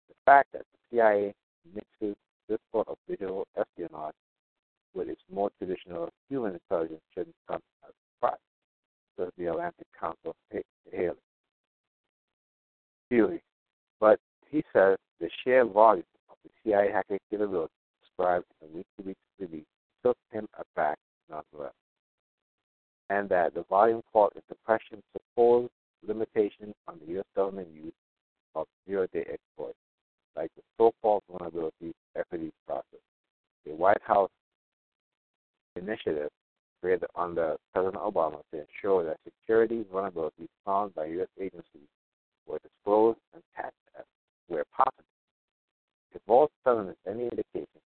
[0.10, 1.34] The fact that the CIA
[1.74, 2.16] mixes
[2.50, 4.16] this sort of digital espionage
[4.96, 8.40] with its more traditional human intelligence shouldn't come as a surprise,
[9.20, 10.36] says the Atlantic Council
[10.92, 11.14] Haley.
[13.10, 13.42] Healey.
[14.00, 14.20] But
[14.50, 19.66] he says the sheer volume of the CIA hacking capability described in the WikiLeaks release
[20.04, 20.98] took him aback
[21.30, 21.74] nonetheless,
[23.10, 25.72] and that the volume called into question supposed
[26.08, 27.26] limitation on the U.S.
[27.36, 27.94] government use
[28.54, 29.78] of zero-day exploits,
[30.36, 33.00] like the so-called vulnerability equity process,
[33.66, 34.30] The White House
[35.76, 36.30] initiative
[36.82, 41.28] created under President Obama to ensure that security vulnerabilities found by U.S.
[41.40, 41.90] agencies
[42.48, 44.06] were disclosed and patched as
[44.48, 45.04] where possible.
[46.14, 47.82] If Vault seven is any indication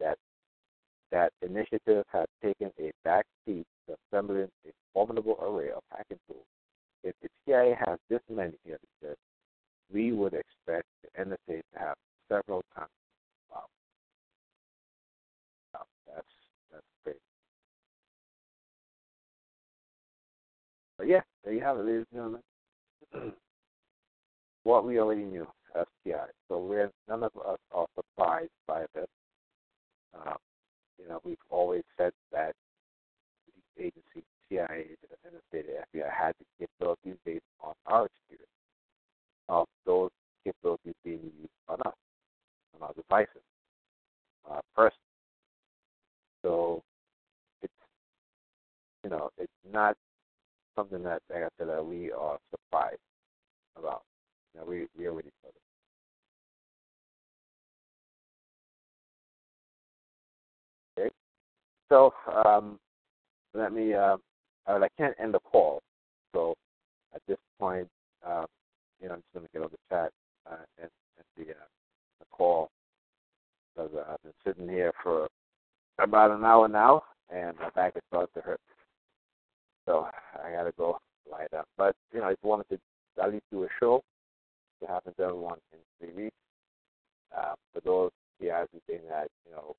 [0.00, 0.18] that
[1.10, 6.44] that initiative has taken a back seat to assembling a formidable array of hacking tools,
[7.04, 8.78] if the CIA has this many here,
[9.92, 11.94] we would expect the NSA to have
[12.28, 12.88] several times
[21.02, 22.40] But yeah, there you have it, ladies and
[23.12, 23.32] gentlemen.
[24.62, 26.26] what we already knew, STI.
[26.46, 29.08] So we're none of us are surprised by this.
[30.14, 30.36] Um,
[31.00, 32.54] you know, we've always said that
[33.48, 34.90] these agencies, CIA,
[35.24, 38.46] and the FBI, had the capabilities based on our experience
[39.48, 40.10] of those
[40.44, 41.94] capabilities being used on us,
[42.76, 43.42] on our devices,
[44.48, 44.98] uh, personally.
[46.42, 46.80] So
[47.60, 47.72] it's,
[49.02, 49.96] you know, it's not
[50.76, 52.98] something that, like I said, that we are surprised
[53.76, 54.02] about.
[54.54, 55.50] Know, we, we already know
[60.96, 61.00] it.
[61.00, 61.10] Okay.
[61.88, 62.12] So
[62.44, 62.78] um,
[63.54, 63.94] let me.
[63.94, 64.16] Uh,
[64.66, 65.82] I can't end the call.
[66.34, 66.54] So
[67.14, 67.88] at this point,
[68.26, 68.46] um,
[69.00, 70.10] you know, I'm just going to get on the chat
[70.50, 71.64] uh, and, and the, uh,
[72.20, 72.70] the call
[73.74, 75.28] because uh, I've been sitting here for
[75.98, 78.60] about an hour now, and my back is starting to hurt.
[79.86, 80.98] So I got to go
[81.30, 81.64] lie down.
[81.76, 82.78] But you know, I just wanted to
[83.22, 84.02] at least do a show
[84.80, 86.36] to happen to everyone in three weeks.
[87.36, 88.10] Uh, for those
[88.40, 89.74] PIs who think that you know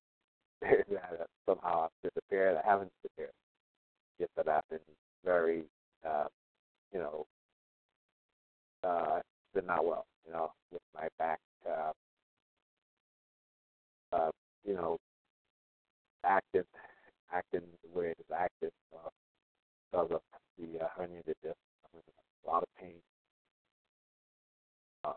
[0.62, 3.32] that somehow I've disappeared, I haven't disappeared.
[4.20, 4.78] Just that I've been
[5.24, 5.64] very,
[6.08, 6.26] uh,
[6.92, 7.26] you know,
[8.84, 9.20] uh,
[9.54, 10.06] been not well.
[10.26, 11.38] You know, with my back,
[11.68, 11.92] uh,
[14.12, 14.30] uh,
[14.66, 14.98] you know,
[16.24, 16.66] active,
[17.32, 19.08] acting the way it is active uh,
[19.94, 20.20] because of
[20.58, 21.56] the uh, herniated disc.
[21.86, 22.02] I'm in
[22.44, 22.94] a lot of pain.
[25.04, 25.12] Uh,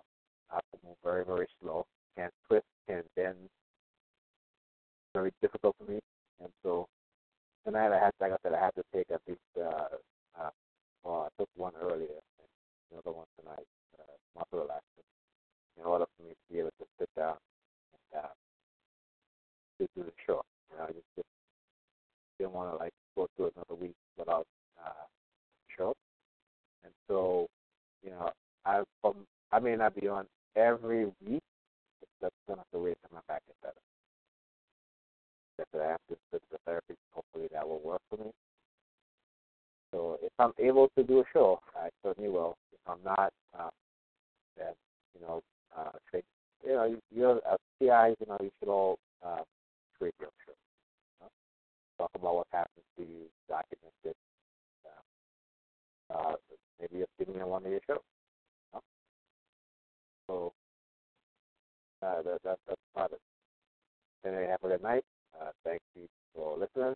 [0.52, 1.86] I have to move very, very slow.
[2.16, 3.36] Can't twist, can't bend.
[5.14, 6.00] Very difficult for me,
[6.42, 6.88] and so
[7.66, 9.40] tonight I had, like I said, I had to take at least.
[9.58, 9.98] Uh,
[10.40, 10.50] uh,
[11.04, 12.48] well, I took one earlier, and
[12.92, 13.66] another one tonight,
[13.98, 15.02] uh, muscle relaxer,
[15.80, 17.38] in order for me to be able to sit down
[18.14, 18.34] and uh,
[19.80, 20.44] to do the show.
[20.70, 21.28] You know, I just, just
[22.38, 24.46] didn't want to like go through another week without
[24.84, 25.06] uh,
[25.78, 25.94] show.
[26.84, 27.48] And so,
[28.04, 28.32] you know,
[28.66, 30.26] I from I may not be on
[30.56, 31.44] every week,
[32.00, 33.74] but that's gonna have to wait until my back gets better.
[35.60, 38.32] If I have to physical therapy, hopefully that will work for me.
[39.92, 42.58] So if I'm able to do a show, I certainly will.
[42.72, 43.70] If I'm not, uh,
[44.58, 44.74] then
[45.16, 45.42] you know,
[45.78, 46.26] uh, take,
[46.66, 49.42] you know, you're uh, PIs, you know, you should all uh,
[49.98, 50.54] create your show.
[50.54, 51.30] You know?
[51.98, 54.16] Talk about what happens to you, document it.
[54.86, 56.36] Uh, uh,
[56.98, 58.02] you're sitting in one of know?
[60.28, 60.54] So
[62.04, 64.28] uh, that, that, that's part of it.
[64.28, 65.04] Anyway, have a good night.
[65.40, 66.96] Uh, thank you for listening.